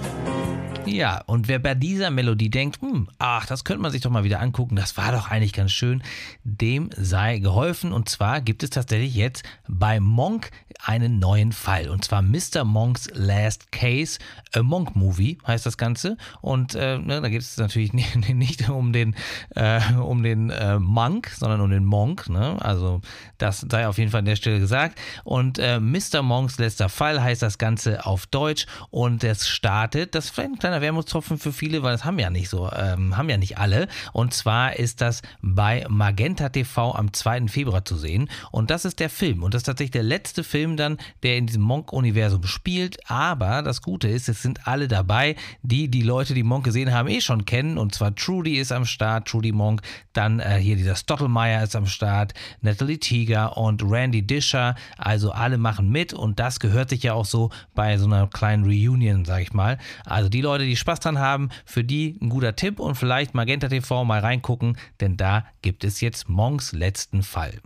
Ja, 0.87 1.23
und 1.27 1.47
wer 1.47 1.59
bei 1.59 1.75
dieser 1.75 2.11
Melodie 2.11 2.51
denkt, 2.51 2.81
hm, 2.81 3.09
ach, 3.19 3.47
das 3.47 3.65
könnte 3.65 3.83
man 3.83 3.93
sich 3.93 4.01
doch 4.01 4.11
mal 4.11 4.25
wieder 4.25 4.41
angucken, 4.41 4.77
das 4.77 4.97
war 4.97 5.13
doch 5.13 5.31
eigentlich 5.31 5.53
ganz 5.53 5.73
schön, 5.73 6.03
dem 6.43 6.91
sei 6.97 7.39
geholfen. 7.39 7.93
Und 7.93 8.09
zwar 8.09 8.41
gibt 8.41 8.63
es 8.63 8.71
tatsächlich 8.71 9.15
jetzt 9.15 9.45
bei 9.69 10.01
Monk 10.01 10.51
einen 10.85 11.19
neuen 11.19 11.53
Fall. 11.53 11.91
Und 11.91 12.05
zwar 12.05 12.23
Mr. 12.23 12.65
Monks 12.65 13.09
Last 13.13 13.71
Case, 13.73 14.19
a 14.55 14.63
Monk 14.63 14.97
Movie 14.97 15.39
heißt 15.47 15.67
das 15.67 15.77
Ganze. 15.77 16.17
Und 16.41 16.75
äh, 16.75 16.99
ne, 16.99 17.21
da 17.21 17.29
geht 17.29 17.43
es 17.43 17.57
natürlich 17.57 17.93
nicht, 17.93 18.29
nicht, 18.31 18.69
um 18.69 18.93
den, 18.93 19.15
äh, 19.55 19.81
um 19.95 20.23
den 20.23 20.51
äh, 20.51 20.79
Monk, 20.79 21.31
sondern 21.37 21.61
um 21.61 21.71
den 21.71 21.85
Monk. 21.85 22.29
Ne? 22.29 22.57
Also 22.61 23.01
das 23.39 23.67
sei 23.71 23.87
auf 23.87 23.99
jeden 23.99 24.11
Fall 24.11 24.21
an 24.21 24.25
der 24.25 24.37
Stelle 24.37 24.59
gesagt. 24.59 24.99
Und 25.25 25.59
äh, 25.59 25.79
Mr. 25.79 26.23
Monks 26.23 26.59
letzter 26.59 26.89
Fall 26.89 27.23
heißt 27.23 27.43
das 27.43 27.59
Ganze 27.59 28.07
auf 28.07 28.27
Deutsch. 28.27 28.67
Und 28.91 29.25
es 29.25 29.49
startet, 29.49 30.15
das 30.15 30.27
ist 30.27 30.31
vielleicht 30.31 30.53
ein 30.53 30.59
kleiner 30.59 30.80
Wermutstropfen 30.81 31.39
für 31.39 31.53
viele, 31.53 31.83
weil 31.83 31.93
das 31.93 32.05
haben 32.05 32.19
ja 32.19 32.31
nicht 32.31 32.49
so, 32.49 32.71
ähm, 32.73 33.17
haben 33.17 33.29
ja 33.29 33.37
nicht 33.37 33.59
alle. 33.59 33.89
Und 34.13 34.35
zwar 34.35 34.77
ist 34.77 35.01
das 35.01 35.23
bei 35.43 35.85
Magenta 35.89 36.49
TV 36.49 36.95
am 36.95 37.13
2. 37.13 37.49
Februar 37.49 37.85
zu 37.85 37.97
sehen. 37.97 38.29
Und 38.51 38.71
das 38.71 38.85
ist 38.85 39.01
der 39.01 39.11
Film. 39.11 39.43
Und 39.43 39.55
das 39.55 39.61
ist 39.61 39.67
tatsächlich 39.67 39.93
der 39.93 40.03
letzte 40.03 40.45
Film 40.45 40.77
dann, 40.77 40.99
der 41.23 41.37
in 41.37 41.47
diesem 41.47 41.63
Monk-Universum 41.63 42.45
spielt. 42.45 42.99
Aber 43.11 43.63
das 43.63 43.83
Gute 43.83 44.09
ist, 44.09 44.29
es 44.29 44.43
sind 44.43 44.67
alle 44.67 44.89
dabei, 44.89 45.37
die 45.63 45.89
die 45.89 46.03
Leute, 46.03 46.35
die 46.35 46.43
Monk 46.43 46.65
gesehen 46.65 46.93
haben, 46.93 47.09
eh 47.09 47.21
schon 47.21 47.45
kennen. 47.45 47.79
Und 47.79 47.95
zwar 47.95 48.15
Trudy 48.15 48.57
ist 48.57 48.73
am 48.73 48.85
Start, 48.85 49.29
Trudy 49.29 49.53
Monk. 49.53 49.83
Dann 50.13 50.41
äh, 50.41 50.59
hier 50.59 50.77
dieser 50.77 50.97
Stottelmeier 50.97 51.63
ist 51.63 51.77
am 51.77 51.87
Start, 51.87 52.35
Natalie 52.61 52.99
Tiger 52.99 53.57
und 53.57 53.83
Randy 53.83 54.23
Disher. 54.23 54.75
Also 54.97 55.33
alle 55.33 55.59
machen 55.59 55.91
mit. 55.91 56.13
Und 56.13 56.39
das 56.39 56.61
gehört 56.61 56.91
sich 56.91 57.03
ja 57.03 57.15
auch 57.15 57.25
so 57.27 57.51
bei 57.75 57.99
so 57.99 58.07
einer 58.07 58.27
kleinen 58.27 58.65
Reunion, 58.65 59.25
sag 59.25 59.43
ich 59.43 59.53
mal. 59.53 59.79
Also 60.05 60.29
die 60.29 60.41
Leute, 60.41 60.60
die 60.65 60.77
Spaß 60.77 61.01
dran 61.01 61.19
haben, 61.19 61.51
für 61.65 61.85
die 61.85 62.19
ein 62.21 62.29
guter 62.29 62.57
Tipp 62.57 62.81
und 62.81 62.95
vielleicht 62.95 63.35
Magenta 63.35 63.69
TV 63.69 64.05
mal 64.05 64.21
reingucken, 64.21 64.77
denn 65.01 65.17
da 65.17 65.45
gibt 65.63 65.85
es 65.85 66.01
jetzt 66.01 66.29
Monks 66.29 66.73
letzten 66.73 67.23
Fall. 67.23 67.61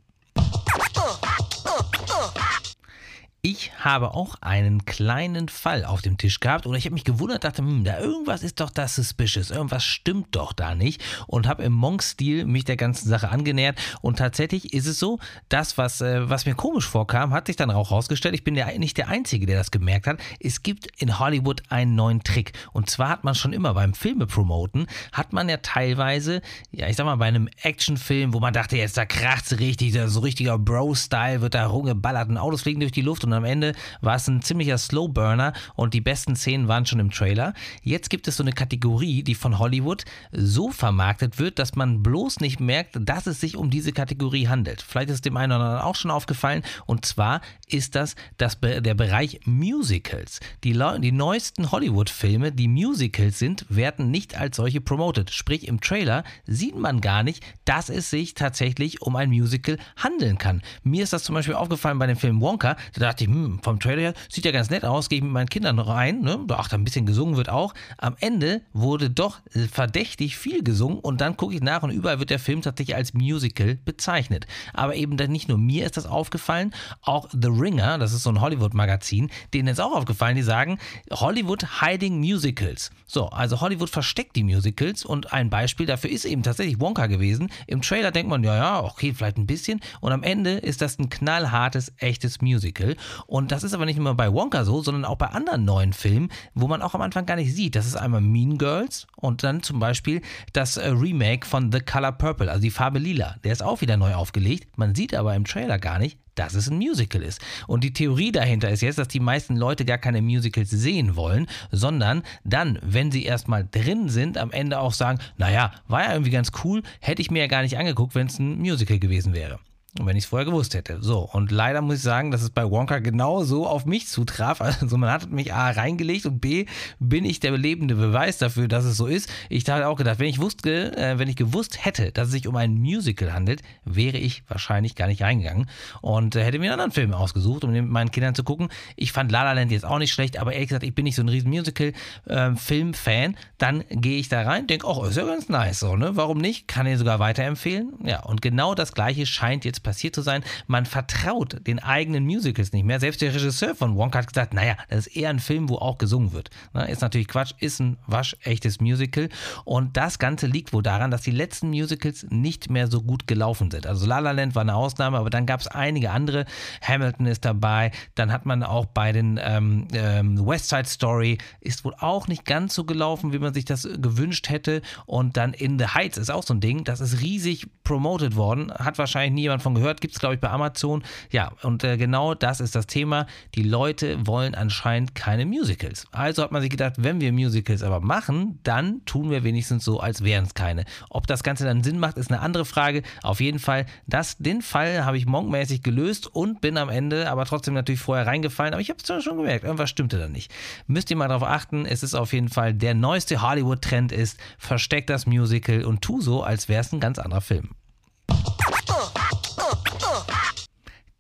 Ich 3.46 3.72
habe 3.78 4.14
auch 4.14 4.36
einen 4.40 4.86
kleinen 4.86 5.50
Fall 5.50 5.84
auf 5.84 6.00
dem 6.00 6.16
Tisch 6.16 6.40
gehabt 6.40 6.64
oder 6.66 6.78
ich 6.78 6.86
habe 6.86 6.94
mich 6.94 7.04
gewundert, 7.04 7.44
dachte, 7.44 7.58
hm, 7.58 7.84
da 7.84 7.98
irgendwas 7.98 8.42
ist 8.42 8.58
doch 8.58 8.70
da 8.70 8.88
suspicious, 8.88 9.50
irgendwas 9.50 9.84
stimmt 9.84 10.34
doch 10.34 10.54
da 10.54 10.74
nicht 10.74 11.04
und 11.26 11.46
habe 11.46 11.62
im 11.62 11.74
Monk-Stil 11.74 12.46
mich 12.46 12.64
der 12.64 12.78
ganzen 12.78 13.06
Sache 13.06 13.28
angenähert 13.28 13.78
und 14.00 14.16
tatsächlich 14.16 14.72
ist 14.72 14.86
es 14.86 14.98
so, 14.98 15.18
das, 15.50 15.76
was, 15.76 16.00
äh, 16.00 16.26
was 16.30 16.46
mir 16.46 16.54
komisch 16.54 16.88
vorkam, 16.88 17.34
hat 17.34 17.48
sich 17.48 17.56
dann 17.56 17.70
auch 17.70 17.90
rausgestellt, 17.90 18.34
ich 18.34 18.44
bin 18.44 18.54
der, 18.54 18.78
nicht 18.78 18.96
der 18.96 19.08
Einzige, 19.08 19.44
der 19.44 19.58
das 19.58 19.70
gemerkt 19.70 20.06
hat, 20.06 20.20
es 20.40 20.62
gibt 20.62 20.86
in 20.98 21.18
Hollywood 21.18 21.64
einen 21.68 21.94
neuen 21.94 22.22
Trick 22.22 22.52
und 22.72 22.88
zwar 22.88 23.10
hat 23.10 23.24
man 23.24 23.34
schon 23.34 23.52
immer 23.52 23.74
beim 23.74 23.92
Filme 23.92 24.26
promoten, 24.26 24.86
hat 25.12 25.34
man 25.34 25.50
ja 25.50 25.58
teilweise, 25.58 26.40
ja 26.70 26.88
ich 26.88 26.96
sag 26.96 27.04
mal 27.04 27.16
bei 27.16 27.26
einem 27.26 27.50
Actionfilm, 27.60 28.32
wo 28.32 28.40
man 28.40 28.54
dachte, 28.54 28.78
jetzt 28.78 28.96
da 28.96 29.04
kracht 29.04 29.44
es 29.52 29.58
richtig, 29.58 29.92
so 30.06 30.20
richtiger 30.20 30.58
Bro-Style, 30.58 31.42
wird 31.42 31.52
da 31.52 31.66
rumgeballert 31.66 32.30
und 32.30 32.38
Autos 32.38 32.62
fliegen 32.62 32.80
durch 32.80 32.92
die 32.92 33.02
Luft 33.02 33.22
und 33.22 33.33
am 33.34 33.44
Ende 33.44 33.74
war 34.00 34.16
es 34.16 34.28
ein 34.28 34.42
ziemlicher 34.42 34.78
Slowburner 34.78 35.52
und 35.74 35.94
die 35.94 36.00
besten 36.00 36.36
Szenen 36.36 36.68
waren 36.68 36.86
schon 36.86 37.00
im 37.00 37.10
Trailer. 37.10 37.54
Jetzt 37.82 38.10
gibt 38.10 38.28
es 38.28 38.36
so 38.36 38.42
eine 38.42 38.52
Kategorie, 38.52 39.22
die 39.22 39.34
von 39.34 39.58
Hollywood 39.58 40.04
so 40.32 40.70
vermarktet 40.70 41.38
wird, 41.38 41.58
dass 41.58 41.74
man 41.74 42.02
bloß 42.02 42.40
nicht 42.40 42.60
merkt, 42.60 42.96
dass 43.00 43.26
es 43.26 43.40
sich 43.40 43.56
um 43.56 43.70
diese 43.70 43.92
Kategorie 43.92 44.48
handelt. 44.48 44.82
Vielleicht 44.82 45.10
ist 45.10 45.24
dem 45.24 45.36
einen 45.36 45.52
oder 45.52 45.64
anderen 45.64 45.82
auch 45.82 45.96
schon 45.96 46.10
aufgefallen 46.10 46.62
und 46.86 47.04
zwar 47.04 47.40
ist 47.66 47.94
das, 47.94 48.14
das 48.38 48.58
der 48.60 48.94
Bereich 48.94 49.40
Musicals. 49.44 50.40
Die, 50.62 50.72
die 50.72 51.12
neuesten 51.12 51.70
Hollywood-Filme, 51.70 52.52
die 52.52 52.68
Musicals 52.68 53.38
sind, 53.38 53.66
werden 53.68 54.10
nicht 54.10 54.38
als 54.38 54.56
solche 54.56 54.80
promoted. 54.80 55.30
Sprich, 55.30 55.66
im 55.68 55.80
Trailer 55.80 56.24
sieht 56.46 56.76
man 56.76 57.00
gar 57.00 57.22
nicht, 57.22 57.44
dass 57.64 57.88
es 57.88 58.10
sich 58.10 58.34
tatsächlich 58.34 59.02
um 59.02 59.16
ein 59.16 59.30
Musical 59.30 59.78
handeln 59.96 60.38
kann. 60.38 60.62
Mir 60.82 61.02
ist 61.02 61.12
das 61.12 61.24
zum 61.24 61.34
Beispiel 61.34 61.54
aufgefallen 61.54 61.98
bei 61.98 62.06
dem 62.06 62.16
Film 62.16 62.40
Wonka. 62.40 62.76
Da 62.94 63.00
dachte 63.00 63.23
ich, 63.23 63.23
hm, 63.26 63.60
vom 63.62 63.80
Trailer 63.80 64.02
her 64.02 64.14
sieht 64.28 64.44
ja 64.44 64.50
ganz 64.50 64.70
nett 64.70 64.84
aus, 64.84 65.08
gehe 65.08 65.18
ich 65.18 65.24
mit 65.24 65.32
meinen 65.32 65.48
Kindern 65.48 65.78
rein, 65.78 66.20
ne? 66.20 66.38
ach, 66.50 66.68
da 66.68 66.76
ein 66.76 66.84
bisschen 66.84 67.06
gesungen 67.06 67.36
wird 67.36 67.48
auch. 67.48 67.74
Am 67.98 68.16
Ende 68.20 68.62
wurde 68.72 69.10
doch 69.10 69.40
verdächtig 69.70 70.36
viel 70.36 70.62
gesungen 70.62 70.98
und 70.98 71.20
dann 71.20 71.36
gucke 71.36 71.54
ich 71.54 71.62
nach 71.62 71.82
und 71.82 71.90
überall 71.90 72.18
wird 72.18 72.30
der 72.30 72.38
Film 72.38 72.62
tatsächlich 72.62 72.96
als 72.96 73.14
Musical 73.14 73.76
bezeichnet. 73.84 74.46
Aber 74.72 74.94
eben 74.94 75.16
dann 75.16 75.30
nicht 75.30 75.48
nur 75.48 75.58
mir 75.58 75.86
ist 75.86 75.96
das 75.96 76.06
aufgefallen, 76.06 76.74
auch 77.02 77.28
The 77.30 77.48
Ringer, 77.48 77.98
das 77.98 78.12
ist 78.12 78.22
so 78.22 78.30
ein 78.30 78.40
Hollywood-Magazin, 78.40 79.30
denen 79.52 79.68
ist 79.68 79.80
auch 79.80 79.94
aufgefallen, 79.94 80.36
die 80.36 80.42
sagen, 80.42 80.78
Hollywood 81.10 81.80
hiding 81.80 82.18
Musicals. 82.18 82.90
So, 83.06 83.28
also 83.28 83.60
Hollywood 83.60 83.90
versteckt 83.90 84.36
die 84.36 84.44
Musicals 84.44 85.04
und 85.04 85.32
ein 85.32 85.50
Beispiel 85.50 85.86
dafür 85.86 86.10
ist 86.10 86.24
eben 86.24 86.42
tatsächlich 86.42 86.80
Wonka 86.80 87.06
gewesen. 87.06 87.50
Im 87.66 87.82
Trailer 87.82 88.10
denkt 88.10 88.30
man, 88.30 88.42
ja, 88.42 88.56
ja, 88.56 88.82
okay, 88.82 89.12
vielleicht 89.14 89.36
ein 89.36 89.46
bisschen 89.46 89.80
und 90.00 90.12
am 90.12 90.22
Ende 90.22 90.52
ist 90.52 90.80
das 90.80 90.98
ein 90.98 91.10
knallhartes, 91.10 91.92
echtes 91.98 92.40
Musical. 92.40 92.96
Und 93.26 93.52
das 93.52 93.62
ist 93.62 93.74
aber 93.74 93.84
nicht 93.84 93.98
nur 93.98 94.14
bei 94.14 94.32
Wonka 94.32 94.64
so, 94.64 94.82
sondern 94.82 95.04
auch 95.04 95.16
bei 95.16 95.28
anderen 95.28 95.64
neuen 95.64 95.92
Filmen, 95.92 96.30
wo 96.54 96.68
man 96.68 96.82
auch 96.82 96.94
am 96.94 97.02
Anfang 97.02 97.26
gar 97.26 97.36
nicht 97.36 97.54
sieht. 97.54 97.74
Das 97.74 97.86
ist 97.86 97.96
einmal 97.96 98.20
Mean 98.20 98.58
Girls 98.58 99.06
und 99.16 99.42
dann 99.42 99.62
zum 99.62 99.78
Beispiel 99.78 100.22
das 100.52 100.76
äh, 100.76 100.88
Remake 100.88 101.46
von 101.46 101.72
The 101.72 101.80
Color 101.80 102.12
Purple, 102.12 102.50
also 102.50 102.62
die 102.62 102.70
Farbe 102.70 102.98
Lila. 102.98 103.36
Der 103.44 103.52
ist 103.52 103.62
auch 103.62 103.80
wieder 103.80 103.96
neu 103.96 104.14
aufgelegt. 104.14 104.76
Man 104.76 104.94
sieht 104.94 105.14
aber 105.14 105.34
im 105.34 105.44
Trailer 105.44 105.78
gar 105.78 105.98
nicht, 105.98 106.18
dass 106.34 106.54
es 106.54 106.68
ein 106.68 106.78
Musical 106.78 107.22
ist. 107.22 107.40
Und 107.66 107.84
die 107.84 107.92
Theorie 107.92 108.32
dahinter 108.32 108.70
ist 108.70 108.80
jetzt, 108.80 108.98
dass 108.98 109.08
die 109.08 109.20
meisten 109.20 109.56
Leute 109.56 109.84
gar 109.84 109.98
keine 109.98 110.22
Musicals 110.22 110.70
sehen 110.70 111.16
wollen, 111.16 111.46
sondern 111.70 112.22
dann, 112.44 112.78
wenn 112.82 113.12
sie 113.12 113.24
erstmal 113.24 113.66
drin 113.70 114.08
sind, 114.08 114.38
am 114.38 114.50
Ende 114.50 114.78
auch 114.78 114.92
sagen, 114.92 115.18
naja, 115.36 115.72
war 115.88 116.04
ja 116.04 116.12
irgendwie 116.12 116.30
ganz 116.32 116.50
cool, 116.64 116.82
hätte 117.00 117.22
ich 117.22 117.30
mir 117.30 117.40
ja 117.40 117.46
gar 117.46 117.62
nicht 117.62 117.78
angeguckt, 117.78 118.14
wenn 118.14 118.26
es 118.26 118.38
ein 118.38 118.58
Musical 118.58 118.98
gewesen 118.98 119.32
wäre. 119.32 119.58
Wenn 120.00 120.16
ich 120.16 120.24
es 120.24 120.28
vorher 120.30 120.44
gewusst 120.44 120.74
hätte. 120.74 120.98
So, 121.02 121.20
und 121.20 121.52
leider 121.52 121.80
muss 121.80 121.96
ich 121.96 122.02
sagen, 122.02 122.32
dass 122.32 122.42
es 122.42 122.50
bei 122.50 122.68
Wonka 122.68 122.98
genau 122.98 123.44
so 123.44 123.66
auf 123.66 123.86
mich 123.86 124.08
zutraf. 124.08 124.60
Also 124.84 124.96
man 124.98 125.10
hat 125.10 125.30
mich 125.30 125.54
A 125.54 125.70
reingelegt 125.70 126.26
und 126.26 126.40
B 126.40 126.66
bin 126.98 127.24
ich 127.24 127.38
der 127.38 127.56
lebende 127.56 127.94
Beweis 127.94 128.38
dafür, 128.38 128.66
dass 128.66 128.84
es 128.84 128.96
so 128.96 129.06
ist. 129.06 129.30
Ich 129.48 129.68
habe 129.68 129.86
auch 129.86 129.96
gedacht, 129.96 130.18
wenn 130.18 130.26
ich 130.26 130.40
wusste, 130.40 130.96
äh, 130.96 131.18
wenn 131.18 131.28
ich 131.28 131.36
gewusst 131.36 131.84
hätte, 131.84 132.10
dass 132.10 132.26
es 132.28 132.32
sich 132.32 132.48
um 132.48 132.56
ein 132.56 132.74
Musical 132.74 133.32
handelt, 133.32 133.62
wäre 133.84 134.18
ich 134.18 134.42
wahrscheinlich 134.48 134.96
gar 134.96 135.06
nicht 135.06 135.22
reingegangen 135.22 135.70
und 136.00 136.34
äh, 136.34 136.42
hätte 136.44 136.58
mir 136.58 136.72
einen 136.72 136.80
anderen 136.80 136.90
Film 136.90 137.14
ausgesucht, 137.14 137.62
um 137.62 137.72
den 137.72 137.84
mit 137.84 137.92
meinen 137.92 138.10
Kindern 138.10 138.34
zu 138.34 138.42
gucken. 138.42 138.68
Ich 138.96 139.12
fand 139.12 139.30
La 139.30 139.44
La 139.44 139.52
Land 139.52 139.70
jetzt 139.70 139.84
auch 139.84 139.98
nicht 139.98 140.12
schlecht, 140.12 140.38
aber 140.38 140.52
ehrlich 140.54 140.70
gesagt, 140.70 140.84
ich 140.84 140.94
bin 140.94 141.04
nicht 141.04 141.14
so 141.14 141.22
ein 141.22 141.28
riesen 141.28 141.50
Musical-Film-Fan. 141.50 143.24
Ähm, 143.24 143.36
Dann 143.58 143.84
gehe 143.90 144.18
ich 144.18 144.28
da 144.28 144.42
rein, 144.42 144.66
denke, 144.66 144.86
oh, 144.88 145.04
ist 145.04 145.16
ja 145.16 145.24
ganz 145.24 145.48
nice, 145.48 145.78
so, 145.78 145.94
ne? 145.96 146.16
Warum 146.16 146.38
nicht? 146.38 146.66
Kann 146.66 146.86
ihn 146.86 146.98
sogar 146.98 147.20
weiterempfehlen. 147.20 147.92
Ja, 148.04 148.24
und 148.24 148.42
genau 148.42 148.74
das 148.74 148.92
Gleiche 148.92 149.26
scheint 149.26 149.64
jetzt 149.64 149.83
passiert 149.84 150.16
zu 150.16 150.22
sein. 150.22 150.42
Man 150.66 150.86
vertraut 150.86 151.64
den 151.66 151.78
eigenen 151.78 152.24
Musicals 152.24 152.72
nicht 152.72 152.84
mehr. 152.84 152.98
Selbst 152.98 153.22
der 153.22 153.32
Regisseur 153.32 153.76
von 153.76 153.96
Wonka 153.96 154.18
hat 154.18 154.26
gesagt, 154.26 154.52
naja, 154.52 154.76
das 154.88 155.06
ist 155.06 155.16
eher 155.16 155.30
ein 155.30 155.38
Film, 155.38 155.68
wo 155.68 155.76
auch 155.76 155.98
gesungen 155.98 156.32
wird. 156.32 156.50
Na, 156.72 156.82
ist 156.82 157.02
natürlich 157.02 157.28
Quatsch, 157.28 157.52
ist 157.60 157.80
ein 157.80 157.98
waschechtes 158.08 158.80
Musical. 158.80 159.28
Und 159.64 159.96
das 159.96 160.18
Ganze 160.18 160.48
liegt 160.48 160.72
wohl 160.72 160.82
daran, 160.82 161.12
dass 161.12 161.22
die 161.22 161.30
letzten 161.30 161.68
Musicals 161.68 162.26
nicht 162.30 162.70
mehr 162.70 162.88
so 162.88 163.02
gut 163.02 163.28
gelaufen 163.28 163.70
sind. 163.70 163.86
Also 163.86 164.06
La 164.06 164.18
La 164.18 164.32
Land 164.32 164.54
war 164.56 164.62
eine 164.62 164.74
Ausnahme, 164.74 165.18
aber 165.18 165.30
dann 165.30 165.46
gab 165.46 165.60
es 165.60 165.68
einige 165.68 166.10
andere. 166.10 166.46
Hamilton 166.82 167.26
ist 167.26 167.44
dabei. 167.44 167.92
Dann 168.14 168.32
hat 168.32 168.46
man 168.46 168.62
auch 168.62 168.86
bei 168.86 169.12
den 169.12 169.38
ähm, 169.42 169.86
ähm, 169.92 170.44
West 170.44 170.68
Side 170.68 170.86
Story 170.86 171.38
ist 171.60 171.84
wohl 171.84 171.94
auch 171.98 172.26
nicht 172.28 172.44
ganz 172.44 172.74
so 172.74 172.84
gelaufen, 172.84 173.32
wie 173.32 173.38
man 173.38 173.54
sich 173.54 173.64
das 173.64 173.88
gewünscht 173.98 174.48
hätte. 174.48 174.82
Und 175.06 175.36
dann 175.36 175.52
In 175.52 175.78
the 175.78 175.86
Heights 175.86 176.16
ist 176.18 176.30
auch 176.30 176.42
so 176.42 176.54
ein 176.54 176.60
Ding. 176.60 176.84
Das 176.84 177.00
ist 177.00 177.20
riesig 177.20 177.66
promoted 177.84 178.36
worden. 178.36 178.72
Hat 178.72 178.98
wahrscheinlich 178.98 179.34
niemand 179.34 179.62
von 179.62 179.73
gehört, 179.74 180.00
gibt 180.00 180.14
es 180.14 180.20
glaube 180.20 180.34
ich 180.34 180.40
bei 180.40 180.50
Amazon. 180.50 181.02
Ja, 181.30 181.52
und 181.62 181.84
äh, 181.84 181.96
genau 181.96 182.34
das 182.34 182.60
ist 182.60 182.74
das 182.74 182.86
Thema. 182.86 183.26
Die 183.54 183.62
Leute 183.62 184.26
wollen 184.26 184.54
anscheinend 184.54 185.14
keine 185.14 185.46
Musicals. 185.46 186.06
Also 186.12 186.42
hat 186.42 186.52
man 186.52 186.62
sich 186.62 186.70
gedacht, 186.70 186.94
wenn 186.98 187.20
wir 187.20 187.32
Musicals 187.32 187.82
aber 187.82 188.00
machen, 188.00 188.58
dann 188.62 189.04
tun 189.04 189.30
wir 189.30 189.44
wenigstens 189.44 189.84
so, 189.84 190.00
als 190.00 190.24
wären 190.24 190.44
es 190.44 190.54
keine. 190.54 190.84
Ob 191.10 191.26
das 191.26 191.42
Ganze 191.42 191.64
dann 191.64 191.82
Sinn 191.82 191.98
macht, 191.98 192.16
ist 192.16 192.30
eine 192.30 192.40
andere 192.40 192.64
Frage. 192.64 193.02
Auf 193.22 193.40
jeden 193.40 193.58
Fall, 193.58 193.86
das, 194.06 194.36
den 194.38 194.62
Fall 194.62 195.04
habe 195.04 195.18
ich 195.18 195.26
monkmäßig 195.26 195.82
gelöst 195.82 196.26
und 196.26 196.60
bin 196.60 196.78
am 196.78 196.88
Ende 196.88 197.30
aber 197.30 197.44
trotzdem 197.44 197.74
natürlich 197.74 198.00
vorher 198.00 198.26
reingefallen. 198.26 198.74
Aber 198.74 198.80
ich 198.80 198.90
habe 198.90 198.98
es 199.02 199.24
schon 199.24 199.36
gemerkt, 199.36 199.64
irgendwas 199.64 199.90
stimmte 199.90 200.18
da 200.18 200.28
nicht. 200.28 200.52
Müsst 200.86 201.10
ihr 201.10 201.16
mal 201.16 201.28
darauf 201.28 201.42
achten, 201.42 201.86
es 201.86 202.02
ist 202.02 202.14
auf 202.14 202.32
jeden 202.32 202.48
Fall 202.48 202.74
der 202.74 202.94
neueste 202.94 203.42
Hollywood-Trend 203.42 204.12
ist, 204.12 204.38
versteck 204.58 205.06
das 205.06 205.26
Musical 205.26 205.84
und 205.84 206.02
tu 206.02 206.20
so, 206.20 206.42
als 206.42 206.68
wäre 206.68 206.80
es 206.80 206.92
ein 206.92 207.00
ganz 207.00 207.18
anderer 207.18 207.40
Film. 207.40 207.70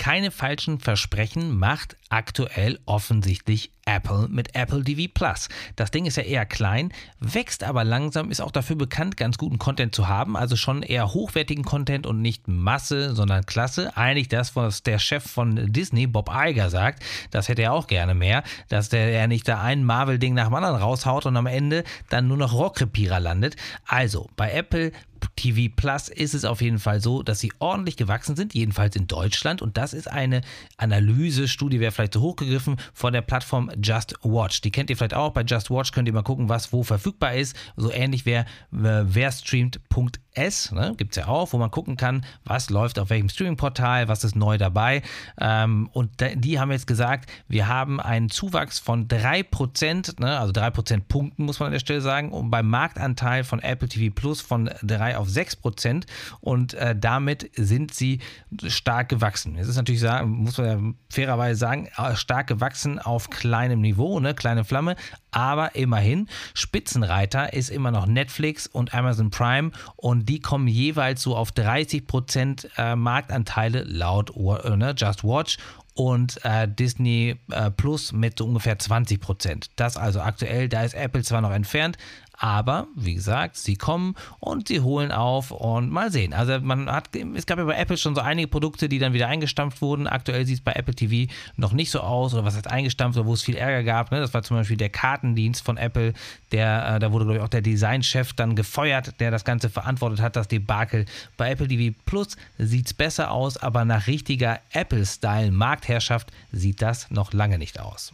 Keine 0.04 0.30
falschen 0.30 0.80
Versprechen 0.80 1.56
macht 1.56 1.96
aktuell 2.10 2.78
offensichtlich 2.84 3.70
Apple 3.86 4.28
mit 4.28 4.54
Apple 4.54 4.84
TV 4.84 5.10
Plus. 5.12 5.48
Das 5.76 5.90
Ding 5.90 6.04
ist 6.04 6.18
ja 6.18 6.22
eher 6.22 6.44
klein, 6.44 6.92
wächst 7.20 7.64
aber 7.64 7.84
langsam, 7.84 8.30
ist 8.30 8.42
auch 8.42 8.50
dafür 8.50 8.76
bekannt, 8.76 9.16
ganz 9.16 9.38
guten 9.38 9.58
Content 9.58 9.94
zu 9.94 10.06
haben, 10.06 10.36
also 10.36 10.56
schon 10.56 10.82
eher 10.82 11.14
hochwertigen 11.14 11.64
Content 11.64 12.06
und 12.06 12.20
nicht 12.20 12.48
Masse, 12.48 13.14
sondern 13.14 13.46
Klasse. 13.46 13.96
Eigentlich 13.96 14.28
das, 14.28 14.54
was 14.56 14.82
der 14.82 14.98
Chef 14.98 15.24
von 15.24 15.72
Disney, 15.72 16.06
Bob 16.06 16.30
Iger, 16.30 16.68
sagt, 16.68 17.02
das 17.30 17.48
hätte 17.48 17.62
er 17.62 17.72
auch 17.72 17.86
gerne 17.86 18.14
mehr, 18.14 18.42
dass 18.68 18.90
der 18.90 19.08
ja 19.08 19.26
nicht 19.26 19.48
da 19.48 19.62
ein 19.62 19.84
Marvel-Ding 19.84 20.34
nach 20.34 20.48
dem 20.48 20.54
anderen 20.54 20.76
raushaut 20.76 21.24
und 21.24 21.36
am 21.38 21.46
Ende 21.46 21.82
dann 22.10 22.28
nur 22.28 22.36
noch 22.36 22.52
Rockrepierer 22.52 23.20
landet. 23.20 23.56
Also 23.86 24.28
bei 24.36 24.52
Apple 24.52 24.92
TV 25.36 25.72
Plus 25.74 26.08
ist 26.08 26.34
es 26.34 26.44
auf 26.44 26.60
jeden 26.60 26.78
Fall 26.78 27.00
so, 27.00 27.22
dass 27.22 27.40
sie 27.40 27.52
ordentlich 27.58 27.96
gewachsen 27.96 28.36
sind, 28.36 28.54
jedenfalls 28.54 28.96
in 28.96 29.06
Deutschland. 29.06 29.62
Und 29.62 29.76
das 29.76 29.92
ist 29.92 30.10
eine 30.10 30.42
Analysestudie, 30.76 31.80
wäre 31.80 31.92
vielleicht 31.92 32.14
zu 32.14 32.20
hochgegriffen, 32.20 32.76
von 32.92 33.12
der 33.12 33.22
Plattform 33.22 33.70
Just 33.82 34.14
Watch. 34.22 34.60
Die 34.60 34.70
kennt 34.70 34.90
ihr 34.90 34.96
vielleicht 34.96 35.14
auch. 35.14 35.32
Bei 35.32 35.42
Just 35.42 35.70
Watch 35.70 35.92
könnt 35.92 36.08
ihr 36.08 36.14
mal 36.14 36.22
gucken, 36.22 36.48
was 36.48 36.72
wo 36.72 36.82
verfügbar 36.82 37.34
ist. 37.34 37.56
So 37.76 37.90
ähnlich 37.90 38.26
wie 38.26 38.42
wer 38.70 39.32
streamt.de 39.32 40.24
S, 40.34 40.72
ne, 40.72 40.94
gibt 40.96 41.16
es 41.16 41.22
ja 41.22 41.28
auch, 41.28 41.52
wo 41.52 41.58
man 41.58 41.70
gucken 41.70 41.96
kann, 41.96 42.24
was 42.44 42.70
läuft 42.70 42.98
auf 42.98 43.10
welchem 43.10 43.28
Streaming-Portal, 43.28 44.08
was 44.08 44.24
ist 44.24 44.34
neu 44.34 44.58
dabei. 44.58 45.02
Ähm, 45.40 45.88
und 45.92 46.10
die 46.34 46.58
haben 46.58 46.72
jetzt 46.72 46.86
gesagt, 46.86 47.30
wir 47.48 47.68
haben 47.68 48.00
einen 48.00 48.30
Zuwachs 48.30 48.78
von 48.78 49.08
3%, 49.08 50.20
ne, 50.20 50.38
also 50.38 50.52
3% 50.52 51.02
Punkten, 51.08 51.44
muss 51.44 51.60
man 51.60 51.68
an 51.68 51.72
der 51.72 51.80
Stelle 51.80 52.00
sagen, 52.00 52.32
und 52.32 52.50
beim 52.50 52.68
Marktanteil 52.68 53.44
von 53.44 53.60
Apple 53.60 53.88
TV 53.88 54.12
Plus 54.14 54.40
von 54.40 54.70
3 54.82 55.13
auf 55.16 55.28
6%. 55.28 56.04
Und 56.40 56.74
äh, 56.74 56.96
damit 56.96 57.50
sind 57.54 57.94
sie 57.94 58.20
stark 58.66 59.08
gewachsen. 59.08 59.56
Es 59.56 59.68
ist 59.68 59.76
natürlich, 59.76 60.02
muss 60.24 60.58
man 60.58 60.66
ja 60.66 60.94
fairerweise 61.10 61.58
sagen, 61.58 61.88
äh, 61.96 62.16
stark 62.16 62.46
gewachsen 62.46 62.98
auf 62.98 63.30
kleinem 63.30 63.80
Niveau, 63.80 64.20
ne, 64.20 64.34
kleine 64.34 64.64
Flamme, 64.64 64.96
aber 65.30 65.74
immerhin, 65.74 66.28
Spitzenreiter 66.54 67.52
ist 67.52 67.70
immer 67.70 67.90
noch 67.90 68.06
Netflix 68.06 68.66
und 68.66 68.94
Amazon 68.94 69.30
Prime 69.30 69.72
und 69.96 70.28
die 70.28 70.40
kommen 70.40 70.68
jeweils 70.68 71.22
so 71.22 71.36
auf 71.36 71.50
30% 71.50 72.68
äh, 72.76 72.96
Marktanteile 72.96 73.82
laut 73.82 74.32
äh, 74.36 74.76
ne, 74.76 74.94
Just 74.96 75.24
Watch 75.24 75.58
und 75.94 76.44
äh, 76.44 76.68
Disney 76.68 77.36
äh, 77.50 77.70
Plus 77.70 78.12
mit 78.12 78.38
so 78.38 78.46
ungefähr 78.46 78.78
20% 78.78 79.70
Das 79.76 79.96
also 79.96 80.20
aktuell, 80.20 80.68
da 80.68 80.82
ist 80.82 80.94
Apple 80.94 81.22
zwar 81.22 81.40
noch 81.40 81.52
entfernt, 81.52 81.96
aber 82.36 82.88
wie 82.96 83.14
gesagt, 83.14 83.56
sie 83.56 83.76
kommen 83.76 84.16
und 84.40 84.68
sie 84.68 84.80
holen 84.80 85.12
auf 85.12 85.50
und 85.50 85.90
mal 85.90 86.10
sehen. 86.10 86.32
Also 86.32 86.58
man 86.60 86.90
hat, 86.90 87.10
es 87.14 87.46
gab 87.46 87.58
ja 87.58 87.64
bei 87.64 87.76
Apple 87.76 87.96
schon 87.96 88.14
so 88.14 88.20
einige 88.20 88.48
Produkte, 88.48 88.88
die 88.88 88.98
dann 88.98 89.12
wieder 89.12 89.28
eingestampft 89.28 89.80
wurden. 89.80 90.06
Aktuell 90.06 90.44
sieht 90.44 90.58
es 90.58 90.64
bei 90.64 90.72
Apple 90.72 90.94
TV 90.94 91.32
noch 91.56 91.72
nicht 91.72 91.90
so 91.90 92.00
aus 92.00 92.34
oder 92.34 92.44
was 92.44 92.56
heißt 92.56 92.68
eingestampft 92.68 93.18
oder 93.18 93.26
wo 93.26 93.34
es 93.34 93.42
viel 93.42 93.56
Ärger 93.56 93.84
gab. 93.84 94.10
Ne? 94.10 94.20
Das 94.20 94.34
war 94.34 94.42
zum 94.42 94.56
Beispiel 94.56 94.76
der 94.76 94.90
Kartendienst 94.90 95.64
von 95.64 95.76
Apple, 95.76 96.12
der, 96.52 96.96
äh, 96.96 96.98
da 96.98 97.12
wurde 97.12 97.24
glaube 97.24 97.38
ich 97.38 97.44
auch 97.44 97.48
der 97.48 97.62
Designchef 97.62 98.32
dann 98.32 98.56
gefeuert, 98.56 99.20
der 99.20 99.30
das 99.30 99.44
Ganze 99.44 99.70
verantwortet 99.70 100.20
hat, 100.20 100.36
das 100.36 100.48
Debakel. 100.48 101.06
Bei 101.36 101.50
Apple 101.50 101.68
TV 101.68 101.96
Plus 102.04 102.36
sieht 102.58 102.86
es 102.86 102.94
besser 102.94 103.30
aus, 103.30 103.56
aber 103.56 103.84
nach 103.84 104.06
richtiger 104.06 104.60
Apple-Style 104.72 105.52
Marktherrschaft 105.52 106.32
sieht 106.52 106.82
das 106.82 107.10
noch 107.10 107.32
lange 107.32 107.58
nicht 107.58 107.78
aus. 107.78 108.12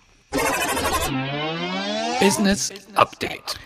Business 2.20 2.70
Update 2.94 3.58